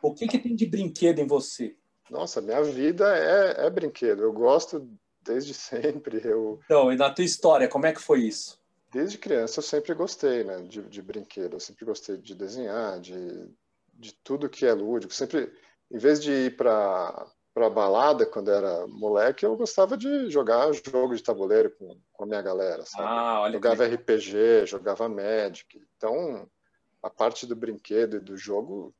o 0.00 0.14
que, 0.14 0.26
que 0.26 0.38
tem 0.38 0.56
de 0.56 0.64
brinquedo 0.64 1.18
em 1.18 1.26
você? 1.26 1.76
Nossa, 2.08 2.40
minha 2.40 2.62
vida 2.62 3.04
é, 3.14 3.66
é 3.66 3.68
brinquedo. 3.68 4.22
Eu 4.22 4.32
gosto 4.32 4.88
desde 5.22 5.54
sempre. 5.54 6.20
Eu... 6.24 6.60
Então, 6.64 6.92
e 6.92 6.96
na 6.96 7.10
tua 7.10 7.24
história, 7.24 7.68
como 7.68 7.86
é 7.86 7.92
que 7.92 8.00
foi 8.00 8.20
isso? 8.20 8.60
Desde 8.92 9.18
criança 9.18 9.60
eu 9.60 9.62
sempre 9.62 9.94
gostei 9.94 10.42
né, 10.44 10.62
de, 10.62 10.82
de 10.82 11.02
brinquedo. 11.02 11.54
Eu 11.54 11.60
sempre 11.60 11.84
gostei 11.84 12.16
de 12.16 12.34
desenhar, 12.34 12.98
de, 13.00 13.48
de 13.94 14.12
tudo 14.24 14.48
que 14.48 14.66
é 14.66 14.72
lúdico. 14.72 15.12
Sempre, 15.12 15.52
em 15.90 15.98
vez 15.98 16.20
de 16.20 16.30
ir 16.32 16.56
para 16.56 17.26
para 17.52 17.68
balada 17.68 18.24
quando 18.24 18.50
era 18.50 18.86
moleque, 18.86 19.44
eu 19.44 19.56
gostava 19.56 19.96
de 19.96 20.30
jogar 20.30 20.72
jogo 20.72 21.16
de 21.16 21.22
tabuleiro 21.22 21.70
com, 21.72 22.00
com 22.12 22.24
a 22.24 22.26
minha 22.26 22.40
galera, 22.40 22.84
sabe? 22.86 23.04
Ah, 23.04 23.40
olha 23.40 23.52
jogava 23.54 23.88
que... 23.88 23.94
RPG, 23.96 24.66
jogava 24.66 25.08
Magic. 25.08 25.82
Então, 25.96 26.48
a 27.02 27.10
parte 27.10 27.46
do 27.46 27.56
brinquedo 27.56 28.16
e 28.16 28.20
do 28.20 28.36
jogo 28.36 28.94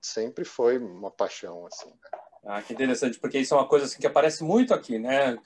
sempre 0.00 0.44
foi 0.44 0.78
uma 0.78 1.10
paixão, 1.10 1.66
assim. 1.66 1.90
Né? 1.90 2.18
Ah, 2.46 2.62
que 2.62 2.72
interessante, 2.72 3.18
porque 3.18 3.38
isso 3.38 3.54
é 3.54 3.56
uma 3.56 3.68
coisa 3.68 3.86
assim, 3.86 3.98
que 3.98 4.06
aparece 4.06 4.44
muito 4.44 4.72
aqui, 4.72 4.98
né? 4.98 5.36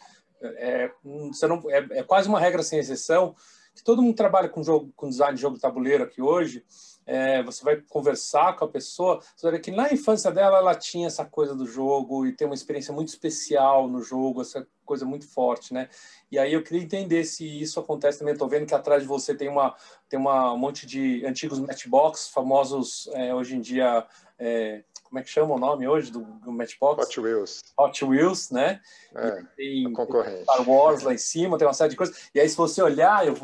É, 0.42 0.90
você 1.02 1.47
não, 1.47 1.62
é, 1.68 1.99
é, 1.99 2.02
quase 2.02 2.28
uma 2.28 2.40
regra 2.40 2.62
sem 2.62 2.78
exceção 2.78 3.35
que 3.75 3.85
todo 3.85 4.02
mundo 4.02 4.14
trabalha 4.14 4.49
com 4.49 4.62
jogo, 4.62 4.92
com 4.97 5.09
design 5.09 5.35
de 5.35 5.40
jogo 5.40 5.59
tabuleiro 5.59 6.04
aqui 6.04 6.20
hoje. 6.20 6.64
É, 7.06 7.42
você 7.42 7.64
vai 7.64 7.76
conversar 7.76 8.54
com 8.56 8.64
a 8.64 8.68
pessoa, 8.68 9.20
você 9.35 9.47
vai 9.47 9.52
ver 9.52 9.61
que 9.61 9.70
na 9.70 9.92
infância 9.92 10.30
dela 10.30 10.59
ela 10.59 10.75
tinha 10.75 11.06
essa 11.06 11.25
coisa 11.25 11.54
do 11.54 11.66
jogo 11.66 12.26
e 12.26 12.32
tem 12.32 12.47
uma 12.47 12.54
experiência 12.54 12.92
muito 12.92 13.09
especial 13.09 13.88
no 13.88 14.02
jogo, 14.02 14.42
essa 14.42 14.66
coisa 14.85 15.04
muito 15.04 15.26
forte, 15.26 15.73
né? 15.73 15.88
E 16.30 16.38
aí 16.38 16.52
eu 16.52 16.62
queria 16.62 16.82
entender 16.82 17.25
se 17.25 17.44
isso 17.61 17.80
acontece 17.80 18.18
também. 18.18 18.32
Estou 18.32 18.49
vendo 18.49 18.66
que 18.66 18.75
atrás 18.75 19.02
de 19.02 19.09
você 19.09 19.35
tem 19.35 19.49
uma 19.49 19.75
tem 20.09 20.20
uma, 20.20 20.52
um 20.52 20.59
monte 20.59 20.87
de 20.87 21.25
antigos 21.25 21.59
matchbox, 21.59 22.28
famosos 22.28 23.09
é, 23.14 23.35
hoje 23.35 23.56
em 23.56 23.61
dia 23.61 24.06
é, 24.38 24.85
como 25.11 25.19
é 25.19 25.23
que 25.25 25.29
chama 25.29 25.57
o 25.57 25.59
nome 25.59 25.88
hoje 25.88 26.12
do, 26.12 26.21
do 26.21 26.52
Matchbox? 26.52 27.05
Hot 27.05 27.21
Wheels. 27.21 27.61
Hot 27.76 28.05
Wheels, 28.05 28.50
né? 28.50 28.81
É, 29.12 29.43
tem, 29.57 29.93
concorrente. 29.93 30.45
Star 30.45 30.71
Wars 30.71 31.02
lá 31.02 31.12
em 31.12 31.19
cima, 31.19 31.59
tem 31.59 31.67
uma 31.67 31.75
série 31.75 31.90
de 31.90 31.97
coisas. 31.97 32.31
E 32.33 32.38
aí, 32.38 32.49
se 32.49 32.57
você 32.57 32.81
olhar, 32.81 33.26
eu, 33.26 33.37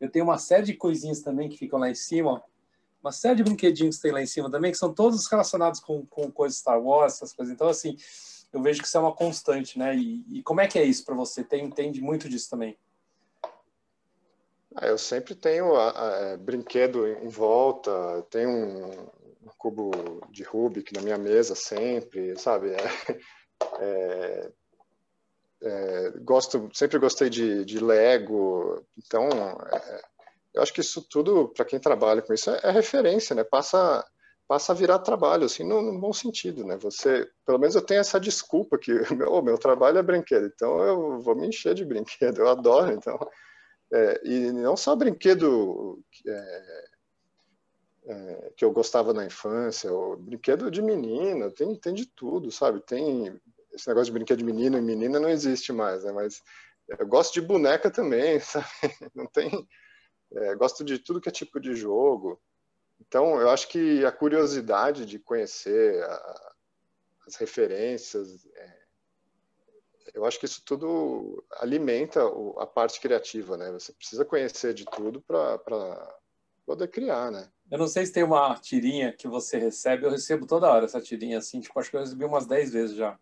eu 0.00 0.08
tenho 0.08 0.24
uma 0.24 0.38
série 0.38 0.62
de 0.62 0.74
coisinhas 0.74 1.20
também 1.20 1.48
que 1.48 1.58
ficam 1.58 1.80
lá 1.80 1.90
em 1.90 1.96
cima. 1.96 2.40
Uma 3.02 3.10
série 3.10 3.34
de 3.34 3.42
brinquedinhos 3.42 3.96
que 3.96 4.02
tem 4.02 4.12
lá 4.12 4.22
em 4.22 4.26
cima 4.26 4.48
também, 4.48 4.70
que 4.70 4.78
são 4.78 4.94
todos 4.94 5.26
relacionados 5.26 5.80
com, 5.80 6.06
com 6.06 6.30
coisas 6.30 6.60
Star 6.60 6.80
Wars, 6.80 7.14
essas 7.14 7.32
coisas. 7.32 7.52
Então, 7.52 7.66
assim, 7.66 7.96
eu 8.52 8.62
vejo 8.62 8.80
que 8.80 8.86
isso 8.86 8.96
é 8.96 9.00
uma 9.00 9.12
constante, 9.12 9.76
né? 9.76 9.96
E, 9.96 10.24
e 10.30 10.42
como 10.44 10.60
é 10.60 10.68
que 10.68 10.78
é 10.78 10.84
isso 10.84 11.04
para 11.04 11.16
você? 11.16 11.42
Tem, 11.42 11.64
entende 11.64 12.00
muito 12.00 12.28
disso 12.28 12.48
também? 12.48 12.78
Ah, 14.76 14.86
eu 14.86 14.98
sempre 14.98 15.34
tenho 15.34 15.74
a, 15.74 15.90
a, 15.90 16.16
é, 16.20 16.36
brinquedo 16.36 17.04
em 17.04 17.28
volta, 17.28 17.90
tenho 18.30 18.48
um, 18.48 19.06
um 19.44 19.50
cubo 19.58 19.90
de 20.30 20.42
Rubik 20.42 20.92
na 20.92 21.02
minha 21.02 21.18
mesa 21.18 21.54
sempre, 21.54 22.38
sabe? 22.38 22.70
É, 22.70 22.78
é, 23.80 24.52
é, 25.62 26.10
gosto, 26.22 26.68
sempre 26.72 26.98
gostei 26.98 27.30
de, 27.30 27.64
de 27.64 27.78
Lego, 27.78 28.84
então 28.98 29.28
é, 29.28 30.02
eu 30.54 30.62
acho 30.62 30.72
que 30.72 30.80
isso 30.80 31.02
tudo 31.08 31.48
para 31.48 31.64
quem 31.64 31.78
trabalha 31.78 32.22
com 32.22 32.32
isso 32.32 32.50
é, 32.50 32.60
é, 32.62 32.70
referência, 32.70 33.34
né? 33.34 33.44
Passa 33.44 34.04
passa 34.46 34.72
a 34.72 34.74
virar 34.74 34.98
trabalho, 34.98 35.46
assim, 35.46 35.64
no, 35.64 35.80
no, 35.80 35.98
bom 35.98 36.12
sentido, 36.12 36.66
né? 36.66 36.76
Você, 36.76 37.26
pelo 37.46 37.58
menos 37.58 37.74
eu 37.74 37.80
tenho 37.80 38.00
essa 38.00 38.20
desculpa 38.20 38.76
que 38.76 38.92
o 39.26 39.40
meu 39.40 39.56
trabalho 39.56 39.98
é 39.98 40.02
brinquedo, 40.02 40.46
então 40.46 40.82
eu 40.82 41.18
vou 41.20 41.34
me 41.34 41.48
encher 41.48 41.74
de 41.74 41.82
brinquedo, 41.82 42.40
eu 42.40 42.48
adoro, 42.48 42.92
então 42.92 43.18
é, 43.92 44.20
e 44.24 44.52
não 44.52 44.76
só 44.76 44.94
brinquedo 44.94 45.98
é, 48.06 48.52
que 48.56 48.64
eu 48.64 48.70
gostava 48.70 49.12
na 49.12 49.24
infância, 49.24 49.92
o 49.92 50.16
brinquedo 50.16 50.70
de 50.70 50.82
menina, 50.82 51.50
tem, 51.50 51.74
tem 51.76 51.94
de 51.94 52.06
tudo, 52.06 52.50
sabe? 52.50 52.80
Tem 52.80 53.40
esse 53.72 53.88
negócio 53.88 54.06
de 54.06 54.12
brinquedo 54.12 54.38
de 54.38 54.44
menino 54.44 54.78
e 54.78 54.82
menina 54.82 55.18
não 55.18 55.28
existe 55.28 55.72
mais, 55.72 56.04
né? 56.04 56.12
Mas 56.12 56.40
eu 56.86 57.06
gosto 57.06 57.32
de 57.32 57.40
boneca 57.40 57.90
também, 57.90 58.38
sabe? 58.40 58.66
Não 59.14 59.26
tem, 59.26 59.66
é, 60.34 60.54
gosto 60.54 60.84
de 60.84 60.98
tudo 60.98 61.20
que 61.20 61.28
é 61.28 61.32
tipo 61.32 61.58
de 61.58 61.74
jogo. 61.74 62.40
Então, 63.00 63.40
eu 63.40 63.50
acho 63.50 63.68
que 63.68 64.04
a 64.04 64.12
curiosidade 64.12 65.06
de 65.06 65.18
conhecer 65.18 66.02
a, 66.04 66.52
as 67.26 67.36
referências, 67.36 68.46
é, 68.54 68.84
eu 70.14 70.24
acho 70.24 70.38
que 70.38 70.46
isso 70.46 70.62
tudo 70.64 71.44
alimenta 71.58 72.20
a 72.58 72.66
parte 72.66 73.00
criativa, 73.00 73.56
né? 73.56 73.72
Você 73.72 73.92
precisa 73.92 74.24
conhecer 74.24 74.74
de 74.74 74.84
tudo 74.84 75.20
para 75.22 76.18
poder 76.66 76.88
criar, 76.88 77.30
né? 77.30 77.50
Eu 77.70 77.78
não 77.78 77.88
sei 77.88 78.04
se 78.04 78.12
tem 78.12 78.22
uma 78.22 78.54
tirinha 78.56 79.12
que 79.12 79.26
você 79.26 79.58
recebe, 79.58 80.04
eu 80.04 80.10
recebo 80.10 80.46
toda 80.46 80.70
hora 80.70 80.84
essa 80.84 81.00
tirinha 81.00 81.38
assim, 81.38 81.60
tipo, 81.60 81.78
acho 81.78 81.90
que 81.90 81.96
eu 81.96 82.00
recebi 82.00 82.24
umas 82.24 82.46
10 82.46 82.72
vezes 82.72 82.96
já. 82.96 83.18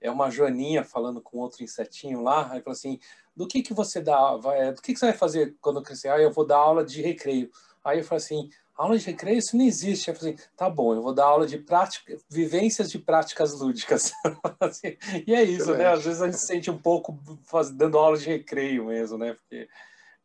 É 0.00 0.10
uma 0.10 0.30
joaninha 0.30 0.84
falando 0.84 1.20
com 1.20 1.38
outro 1.38 1.62
insetinho 1.62 2.22
lá, 2.22 2.52
aí 2.52 2.60
fala 2.60 2.72
assim, 2.72 2.98
do 3.34 3.46
que 3.46 3.62
que 3.62 3.74
você 3.74 4.00
dá, 4.00 4.36
vai, 4.36 4.72
do 4.72 4.82
que 4.82 4.92
que 4.92 4.98
você 4.98 5.06
vai 5.06 5.16
fazer 5.16 5.56
quando 5.60 5.82
crescer? 5.82 6.08
Ah, 6.08 6.18
eu 6.18 6.32
vou 6.32 6.46
dar 6.46 6.56
aula 6.56 6.84
de 6.84 7.00
recreio. 7.02 7.50
Aí 7.84 7.98
eu 7.98 8.04
falo 8.04 8.18
assim, 8.18 8.50
aula 8.78 8.96
de 8.96 9.06
recreio, 9.06 9.38
isso 9.38 9.56
não 9.56 9.64
existe. 9.64 10.08
Eu 10.08 10.14
falei 10.14 10.34
assim, 10.34 10.44
tá 10.56 10.70
bom, 10.70 10.94
eu 10.94 11.02
vou 11.02 11.12
dar 11.12 11.24
aula 11.24 11.46
de 11.46 11.58
prática, 11.58 12.16
vivências 12.28 12.90
de 12.90 12.98
práticas 12.98 13.52
lúdicas. 13.52 14.12
Assim, 14.60 14.96
e 15.26 15.34
é 15.34 15.42
isso, 15.42 15.62
Excelente. 15.62 15.78
né? 15.78 15.86
Às 15.92 16.04
vezes 16.04 16.22
a 16.22 16.26
gente 16.26 16.38
se 16.38 16.46
sente 16.46 16.70
um 16.70 16.78
pouco 16.78 17.18
faz, 17.44 17.70
dando 17.70 17.98
aula 17.98 18.16
de 18.16 18.26
recreio 18.26 18.86
mesmo, 18.86 19.18
né? 19.18 19.34
Porque 19.34 19.68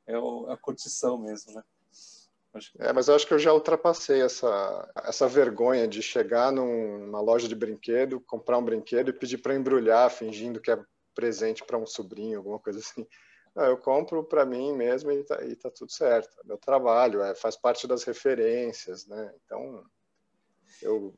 é 0.05 0.15
a 0.51 0.57
curtição 0.57 1.17
mesmo, 1.17 1.53
né? 1.53 1.63
É, 2.79 2.93
mas 2.93 3.07
eu 3.07 3.15
acho 3.15 3.25
que 3.25 3.33
eu 3.33 3.39
já 3.39 3.51
ultrapassei 3.51 4.21
essa, 4.21 4.91
essa 5.03 5.27
vergonha 5.27 5.87
de 5.87 6.03
chegar 6.03 6.51
numa 6.51 7.19
loja 7.19 7.47
de 7.47 7.55
brinquedo, 7.55 8.21
comprar 8.21 8.59
um 8.59 8.63
brinquedo 8.63 9.09
e 9.09 9.13
pedir 9.13 9.39
para 9.39 9.55
embrulhar, 9.55 10.11
fingindo 10.11 10.61
que 10.61 10.69
é 10.69 10.79
presente 11.15 11.63
para 11.63 11.77
um 11.77 11.87
sobrinho, 11.87 12.37
alguma 12.37 12.59
coisa 12.59 12.79
assim. 12.79 13.07
Não, 13.55 13.65
eu 13.65 13.77
compro 13.77 14.23
para 14.23 14.45
mim 14.45 14.73
mesmo 14.73 15.11
e 15.11 15.23
tá, 15.23 15.43
e 15.43 15.55
tá, 15.55 15.69
tudo 15.69 15.91
certo. 15.91 16.29
É 16.43 16.47
meu 16.47 16.57
trabalho, 16.57 17.21
é, 17.21 17.35
faz 17.35 17.55
parte 17.55 17.87
das 17.87 18.03
referências, 18.03 19.07
né? 19.07 19.33
Então, 19.45 19.83
eu, 20.81 21.13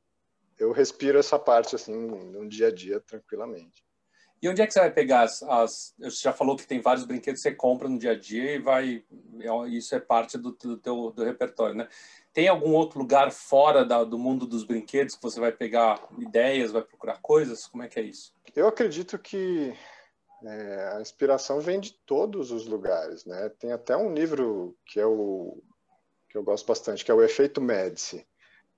eu 0.58 0.72
respiro 0.72 1.18
essa 1.18 1.40
parte 1.40 1.76
assim 1.76 1.96
no 1.96 2.48
dia 2.48 2.68
a 2.68 2.72
dia 2.72 3.00
tranquilamente. 3.00 3.84
E 4.42 4.50
onde 4.50 4.62
é 4.62 4.68
que 4.68 4.74
você 4.74 4.80
vai 4.80 4.92
pegar 4.92 5.22
as, 5.22 5.42
as, 5.44 5.94
Você 5.98 6.24
já 6.24 6.34
falou 6.34 6.56
que 6.56 6.68
tem 6.68 6.82
vários 6.82 7.06
brinquedos 7.06 7.42
que 7.42 7.50
você 7.50 7.56
compra 7.56 7.90
no 7.90 7.98
dia 7.98 8.12
a 8.12 8.20
dia 8.20 8.56
e 8.56 8.60
vai. 8.60 9.04
É, 9.40 9.68
isso 9.70 9.96
é 9.96 10.00
parte 10.00 10.38
do, 10.38 10.52
do 10.52 10.78
teu 10.78 11.12
do 11.12 11.24
repertório, 11.24 11.76
né? 11.76 11.88
Tem 12.34 12.48
algum 12.48 12.74
outro 12.74 13.00
lugar 13.00 13.32
fora 13.32 13.86
da, 13.86 14.04
do 14.04 14.20
mundo 14.20 14.46
dos 14.46 14.64
brinquedos 14.64 15.16
que 15.16 15.24
você 15.24 15.40
vai 15.40 15.52
pegar 15.52 16.06
ideias, 16.20 16.72
vai 16.72 16.84
procurar 16.84 17.22
coisas? 17.22 17.66
Como 17.66 17.82
é 17.82 17.88
que 17.88 18.00
é 18.00 18.04
isso? 18.04 18.34
Eu 18.56 18.68
acredito 18.68 19.18
que 19.18 19.74
é, 20.44 20.94
a 20.96 21.02
inspiração 21.02 21.60
vem 21.60 21.80
de 21.80 21.94
todos 22.06 22.52
os 22.52 22.68
lugares, 22.68 23.26
né? 23.26 23.50
Tem 23.58 23.72
até 23.72 23.96
um 23.96 24.14
livro 24.14 24.78
que 24.86 25.00
é 25.00 25.06
o 25.06 25.62
que 26.30 26.38
eu 26.38 26.44
gosto 26.44 26.68
bastante, 26.68 27.06
que 27.06 27.10
é 27.10 27.14
o 27.14 27.24
Efeito 27.24 27.62
Médici. 27.62 28.28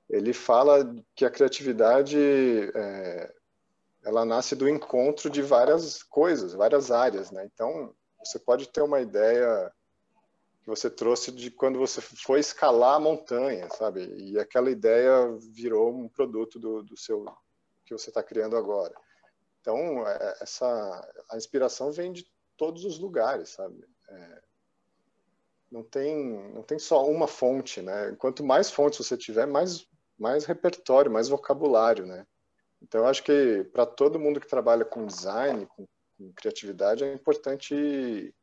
Ele 0.08 0.32
fala 0.32 0.96
que 1.16 1.26
a 1.26 1.30
criatividade 1.30 2.18
é, 2.74 3.34
ela 4.08 4.24
nasce 4.24 4.56
do 4.56 4.70
encontro 4.70 5.30
de 5.30 5.42
várias 5.42 6.02
coisas, 6.02 6.54
várias 6.54 6.92
áreas, 6.92 7.30
né? 7.30 7.46
Então 7.54 7.94
você 8.18 8.40
pode 8.40 8.70
ter 8.70 8.82
uma 8.82 9.02
ideia 9.02 9.70
que 10.62 10.70
você 10.70 10.90
trouxe 10.90 11.30
de 11.30 11.52
quando 11.52 11.78
você 11.78 12.00
foi 12.00 12.40
escalar 12.40 12.96
a 12.96 13.00
montanha, 13.02 13.68
sabe? 13.78 14.08
E 14.16 14.40
aquela 14.40 14.72
ideia 14.72 15.12
virou 15.54 15.94
um 15.94 16.08
produto 16.08 16.58
do, 16.58 16.84
do 16.84 16.96
seu 16.96 17.26
que 17.86 17.94
você 17.94 18.10
está 18.10 18.24
criando 18.24 18.56
agora. 18.56 18.96
Então, 19.60 20.08
é, 20.08 20.38
essa 20.40 20.66
a 21.30 21.36
inspiração 21.36 21.92
vem 21.92 22.14
de 22.14 22.26
todos 22.56 22.86
os 22.86 22.98
lugares, 22.98 23.50
sabe? 23.50 23.84
É, 24.10 24.42
não 25.70 25.84
tem 25.84 26.54
não 26.54 26.64
tem 26.64 26.80
só 26.80 27.06
uma 27.06 27.28
fonte, 27.28 27.82
né? 27.82 28.16
Quanto 28.18 28.42
mais 28.42 28.72
fontes 28.72 29.06
você 29.06 29.18
tiver, 29.18 29.46
mais 29.46 29.86
mais 30.18 30.46
repertório, 30.46 31.12
mais 31.12 31.28
vocabulário, 31.28 32.06
né? 32.06 32.26
Então, 32.82 33.08
acho 33.08 33.24
que 33.24 33.64
para 33.74 33.86
todo 33.86 34.20
mundo 34.20 34.40
que 34.40 34.48
trabalha 34.48 34.86
com 34.86 35.06
design, 35.06 35.66
com, 35.66 35.86
com 36.18 36.34
criatividade, 36.34 37.04
é 37.04 37.14
importante 37.14 38.34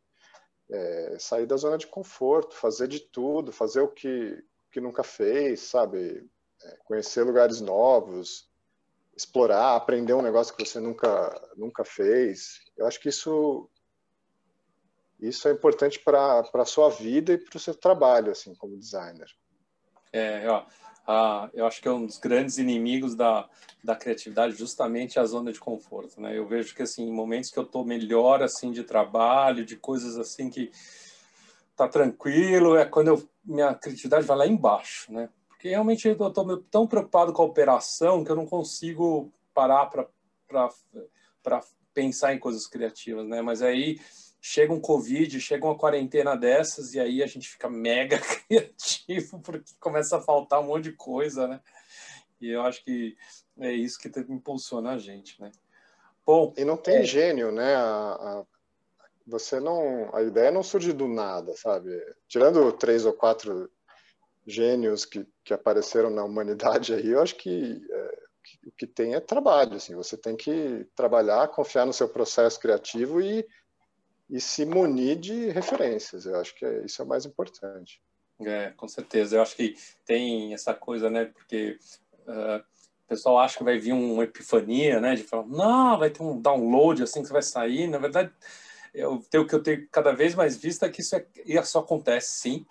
é, 0.70 1.16
sair 1.18 1.46
da 1.46 1.56
zona 1.56 1.78
de 1.78 1.86
conforto, 1.86 2.54
fazer 2.54 2.88
de 2.88 3.00
tudo, 3.00 3.52
fazer 3.52 3.80
o 3.80 3.88
que, 3.88 4.42
que 4.70 4.80
nunca 4.80 5.02
fez, 5.02 5.60
sabe? 5.60 6.28
É, 6.62 6.76
conhecer 6.84 7.22
lugares 7.22 7.60
novos, 7.60 8.50
explorar, 9.16 9.76
aprender 9.76 10.14
um 10.14 10.22
negócio 10.22 10.54
que 10.54 10.64
você 10.64 10.80
nunca 10.80 11.40
nunca 11.56 11.84
fez. 11.84 12.60
Eu 12.76 12.86
acho 12.86 13.00
que 13.00 13.08
isso 13.08 13.70
isso 15.20 15.48
é 15.48 15.52
importante 15.52 15.98
para 16.00 16.42
a 16.52 16.64
sua 16.64 16.90
vida 16.90 17.32
e 17.32 17.38
para 17.38 17.56
o 17.56 17.60
seu 17.60 17.74
trabalho, 17.74 18.32
assim, 18.32 18.54
como 18.54 18.76
designer. 18.76 19.30
É, 20.12 20.46
ó, 20.48 20.66
a, 21.06 21.50
eu 21.52 21.66
acho 21.66 21.80
que 21.82 21.88
é 21.88 21.92
um 21.92 22.06
dos 22.06 22.18
grandes 22.18 22.58
inimigos 22.58 23.14
da, 23.14 23.48
da 23.82 23.94
criatividade 23.94 24.56
justamente 24.56 25.18
a 25.18 25.24
zona 25.24 25.52
de 25.52 25.60
conforto, 25.60 26.20
né? 26.20 26.36
Eu 26.36 26.46
vejo 26.46 26.74
que, 26.74 26.82
assim, 26.82 27.04
em 27.04 27.12
momentos 27.12 27.50
que 27.50 27.58
eu 27.58 27.62
estou 27.62 27.84
melhor, 27.84 28.42
assim, 28.42 28.72
de 28.72 28.82
trabalho, 28.82 29.64
de 29.64 29.76
coisas, 29.76 30.16
assim, 30.16 30.48
que 30.48 30.70
tá 31.76 31.88
tranquilo, 31.88 32.76
é 32.76 32.84
quando 32.86 33.08
eu, 33.08 33.28
minha 33.44 33.74
criatividade 33.74 34.26
vai 34.26 34.36
lá 34.36 34.46
embaixo, 34.46 35.12
né? 35.12 35.28
Porque 35.48 35.68
realmente 35.68 36.06
eu 36.06 36.12
estou 36.12 36.58
tão 36.62 36.86
preocupado 36.86 37.32
com 37.32 37.42
a 37.42 37.46
operação 37.46 38.24
que 38.24 38.30
eu 38.30 38.36
não 38.36 38.46
consigo 38.46 39.32
parar 39.52 39.86
para 39.86 41.60
pensar 41.92 42.34
em 42.34 42.38
coisas 42.38 42.66
criativas, 42.66 43.26
né? 43.26 43.42
Mas 43.42 43.62
aí 43.62 43.98
chega 44.46 44.74
um 44.74 44.80
Covid, 44.80 45.40
chega 45.40 45.64
uma 45.64 45.78
quarentena 45.78 46.36
dessas 46.36 46.92
e 46.92 47.00
aí 47.00 47.22
a 47.22 47.26
gente 47.26 47.48
fica 47.48 47.66
mega 47.70 48.18
criativo 48.46 49.40
porque 49.40 49.72
começa 49.80 50.18
a 50.18 50.20
faltar 50.20 50.60
um 50.60 50.64
monte 50.64 50.84
de 50.84 50.92
coisa, 50.92 51.48
né? 51.48 51.60
E 52.38 52.50
eu 52.50 52.60
acho 52.60 52.84
que 52.84 53.16
é 53.58 53.72
isso 53.72 53.98
que 53.98 54.08
impulsiona 54.28 54.92
a 54.92 54.98
gente, 54.98 55.40
né? 55.40 55.50
Bom, 56.26 56.52
e 56.58 56.64
não 56.64 56.76
tem 56.76 56.96
é... 56.96 57.04
gênio, 57.04 57.50
né? 57.50 57.74
A, 57.74 57.80
a, 57.80 58.44
você 59.26 59.58
não, 59.58 60.14
a 60.14 60.22
ideia 60.22 60.50
não 60.50 60.62
surge 60.62 60.92
do 60.92 61.08
nada, 61.08 61.56
sabe? 61.56 61.90
Tirando 62.28 62.70
três 62.72 63.06
ou 63.06 63.14
quatro 63.14 63.70
gênios 64.46 65.06
que, 65.06 65.26
que 65.42 65.54
apareceram 65.54 66.10
na 66.10 66.22
humanidade 66.22 66.92
aí, 66.92 67.08
eu 67.08 67.22
acho 67.22 67.36
que 67.36 67.82
é, 67.90 68.24
o 68.66 68.72
que 68.72 68.86
tem 68.86 69.14
é 69.14 69.20
trabalho, 69.20 69.76
assim, 69.76 69.94
você 69.94 70.18
tem 70.18 70.36
que 70.36 70.86
trabalhar, 70.94 71.48
confiar 71.48 71.86
no 71.86 71.94
seu 71.94 72.10
processo 72.10 72.60
criativo 72.60 73.22
e, 73.22 73.46
e 74.28 74.40
se 74.40 74.64
munir 74.64 75.16
de 75.18 75.50
referências, 75.50 76.26
eu 76.26 76.38
acho 76.40 76.54
que 76.54 76.64
é, 76.64 76.84
isso 76.84 77.00
é 77.00 77.04
o 77.04 77.08
mais 77.08 77.24
importante. 77.24 78.00
É, 78.40 78.70
com 78.70 78.88
certeza, 78.88 79.36
eu 79.36 79.42
acho 79.42 79.54
que 79.54 79.76
tem 80.04 80.52
essa 80.52 80.74
coisa, 80.74 81.08
né, 81.08 81.26
porque 81.26 81.78
uh, 82.26 82.58
o 82.58 83.08
pessoal 83.08 83.38
acha 83.38 83.58
que 83.58 83.64
vai 83.64 83.78
vir 83.78 83.92
uma 83.92 84.24
epifania, 84.24 85.00
né, 85.00 85.14
de 85.14 85.22
falar, 85.22 85.46
não, 85.46 85.98
vai 85.98 86.10
ter 86.10 86.22
um 86.22 86.40
download 86.40 87.02
assim 87.02 87.20
que 87.20 87.28
você 87.28 87.32
vai 87.32 87.42
sair, 87.42 87.86
na 87.86 87.98
verdade, 87.98 88.32
eu, 88.92 89.14
o 89.14 89.46
que 89.46 89.54
eu 89.54 89.62
tenho 89.62 89.88
cada 89.88 90.12
vez 90.12 90.34
mais 90.34 90.56
visto 90.56 90.84
é 90.84 90.88
que 90.88 91.00
isso, 91.00 91.14
é, 91.16 91.26
isso 91.44 91.78
acontece 91.78 92.40
sim, 92.40 92.66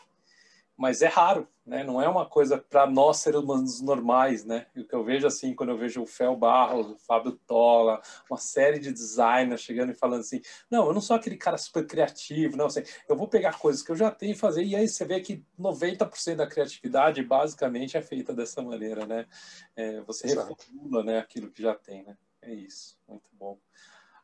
mas 0.76 1.02
é 1.02 1.08
raro, 1.08 1.48
né? 1.66 1.84
Não 1.84 2.02
é 2.02 2.08
uma 2.10 2.26
coisa 2.26 2.58
para 2.58 2.86
nós 2.88 3.18
seres 3.18 3.40
humanos 3.40 3.80
normais, 3.80 4.44
né? 4.44 4.66
o 4.76 4.84
que 4.84 4.94
eu 4.94 5.04
vejo 5.04 5.28
assim, 5.28 5.54
quando 5.54 5.70
eu 5.70 5.78
vejo 5.78 6.02
o 6.02 6.06
Fel 6.06 6.36
Barros, 6.36 6.90
o 6.90 6.98
Fábio 6.98 7.34
Tola, 7.48 8.02
uma 8.30 8.38
série 8.38 8.80
de 8.80 8.92
designers 8.92 9.62
chegando 9.62 9.92
e 9.92 9.96
falando 9.96 10.22
assim, 10.22 10.42
não, 10.70 10.88
eu 10.88 10.94
não 10.94 11.02
sou 11.02 11.16
aquele 11.16 11.38
cara 11.38 11.58
super 11.58 11.86
criativo, 11.86 12.58
não, 12.58 12.66
assim, 12.66 12.84
eu 13.08 13.16
vou 13.16 13.28
pegar 13.28 13.60
coisas 13.60 13.82
que 13.82 13.92
eu 13.92 13.96
já 13.96 14.10
tenho 14.10 14.34
e 14.34 14.38
fazer, 14.38 14.64
e 14.64 14.76
aí 14.76 14.88
você 14.88 15.06
vê 15.06 15.22
que 15.22 15.46
90% 15.60 16.36
da 16.36 16.48
criatividade 16.48 17.24
basicamente 17.24 17.96
é 17.96 18.02
feita 18.02 18.34
dessa 18.34 18.62
maneira, 18.62 19.06
né? 19.06 19.28
É, 19.76 20.02
você 20.02 20.28
Exato. 20.28 20.50
reformula, 20.50 21.04
né, 21.04 21.20
aquilo 21.20 21.52
que 21.52 21.62
já 21.62 21.76
tem, 21.76 22.04
né? 22.04 22.18
É 22.42 22.54
isso, 22.54 22.98
muito 23.08 23.30
bom. 23.34 23.58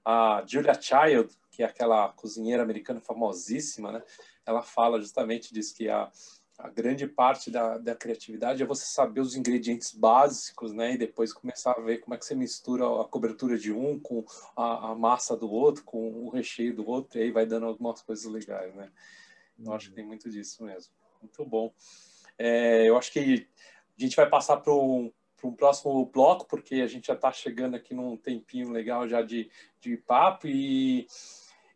A 0.04 0.44
Julia 0.46 0.74
Child, 0.74 1.30
que 1.52 1.64
é 1.64 1.66
aquela 1.66 2.10
cozinheira 2.10 2.64
americana 2.64 3.00
famosíssima, 3.00 3.92
né? 3.92 4.04
Ela 4.46 4.62
fala 4.62 5.00
justamente 5.00 5.54
disso, 5.54 5.76
que 5.76 5.90
a 5.90 6.10
a 6.60 6.68
grande 6.68 7.08
parte 7.08 7.50
da, 7.50 7.78
da 7.78 7.96
criatividade 7.96 8.62
é 8.62 8.66
você 8.66 8.86
saber 8.86 9.22
os 9.22 9.34
ingredientes 9.34 9.94
básicos, 9.94 10.74
né? 10.74 10.94
E 10.94 10.98
depois 10.98 11.32
começar 11.32 11.72
a 11.72 11.80
ver 11.80 12.00
como 12.00 12.14
é 12.14 12.18
que 12.18 12.26
você 12.26 12.36
mistura 12.36 12.84
a 13.02 13.06
cobertura 13.06 13.58
de 13.58 13.72
um 13.72 13.98
com 13.98 14.26
a, 14.58 14.92
a 14.92 14.96
massa 14.96 15.38
do 15.38 15.50
outro, 15.50 15.86
com 15.86 16.26
o 16.26 16.30
recheio 16.30 16.76
do 16.76 16.86
outro, 16.86 17.18
e 17.18 17.24
aí 17.24 17.32
vai 17.32 17.46
dando 17.46 17.66
algumas 17.66 18.02
coisas 18.02 18.30
legais, 18.30 18.76
né? 18.76 18.92
Eu 19.58 19.74
acho 19.74 19.90
que 19.90 19.96
tem 19.96 20.06
muito 20.06 20.30
disso 20.30 20.64
mesmo. 20.66 20.92
Muito 21.22 21.46
bom. 21.46 21.74
É, 22.38 22.88
eu 22.90 22.98
acho 22.98 23.12
que 23.14 23.48
a 23.98 24.02
gente 24.02 24.18
vai 24.18 24.30
passar 24.30 24.58
para 24.58 24.74
um, 24.74 25.10
um 25.42 25.54
próximo 25.54 26.06
bloco, 26.08 26.46
porque 26.46 26.76
a 26.76 26.88
gente 26.88 27.08
já 27.08 27.14
está 27.14 27.32
chegando 27.32 27.76
aqui 27.76 27.94
num 27.94 28.18
tempinho 28.18 28.70
legal 28.70 29.08
já 29.08 29.22
de, 29.22 29.50
de 29.80 29.96
papo 29.96 30.46
e 30.46 31.08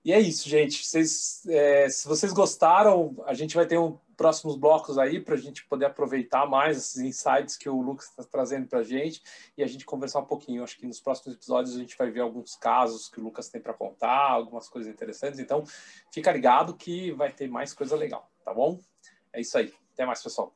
e 0.05 0.11
é 0.11 0.19
isso, 0.19 0.49
gente. 0.49 0.85
Vocês, 0.85 1.45
é, 1.47 1.87
se 1.87 2.05
vocês 2.05 2.33
gostaram, 2.33 3.15
a 3.25 3.33
gente 3.33 3.55
vai 3.55 3.65
ter 3.65 3.77
um 3.77 3.97
próximos 4.23 4.55
blocos 4.55 4.97
aí 4.97 5.19
para 5.19 5.35
a 5.35 5.37
gente 5.37 5.65
poder 5.65 5.83
aproveitar 5.83 6.45
mais 6.45 6.77
esses 6.77 7.01
insights 7.01 7.57
que 7.57 7.67
o 7.67 7.81
Lucas 7.81 8.07
está 8.07 8.23
trazendo 8.23 8.65
para 8.69 8.79
a 8.79 8.83
gente 8.83 9.21
e 9.57 9.61
a 9.61 9.67
gente 9.67 9.85
conversar 9.85 10.19
um 10.19 10.25
pouquinho. 10.25 10.63
Acho 10.63 10.77
que 10.77 10.87
nos 10.87 11.01
próximos 11.01 11.35
episódios 11.35 11.75
a 11.75 11.79
gente 11.79 11.97
vai 11.97 12.09
ver 12.09 12.21
alguns 12.21 12.55
casos 12.55 13.09
que 13.09 13.19
o 13.19 13.23
Lucas 13.23 13.49
tem 13.49 13.59
para 13.59 13.73
contar, 13.73 14.31
algumas 14.31 14.69
coisas 14.69 14.89
interessantes. 14.89 15.41
Então, 15.41 15.65
fica 16.09 16.31
ligado 16.31 16.73
que 16.73 17.11
vai 17.11 17.33
ter 17.33 17.49
mais 17.49 17.73
coisa 17.73 17.97
legal, 17.97 18.31
tá 18.45 18.53
bom? 18.53 18.79
É 19.33 19.41
isso 19.41 19.57
aí. 19.57 19.73
Até 19.91 20.05
mais, 20.05 20.23
pessoal. 20.23 20.55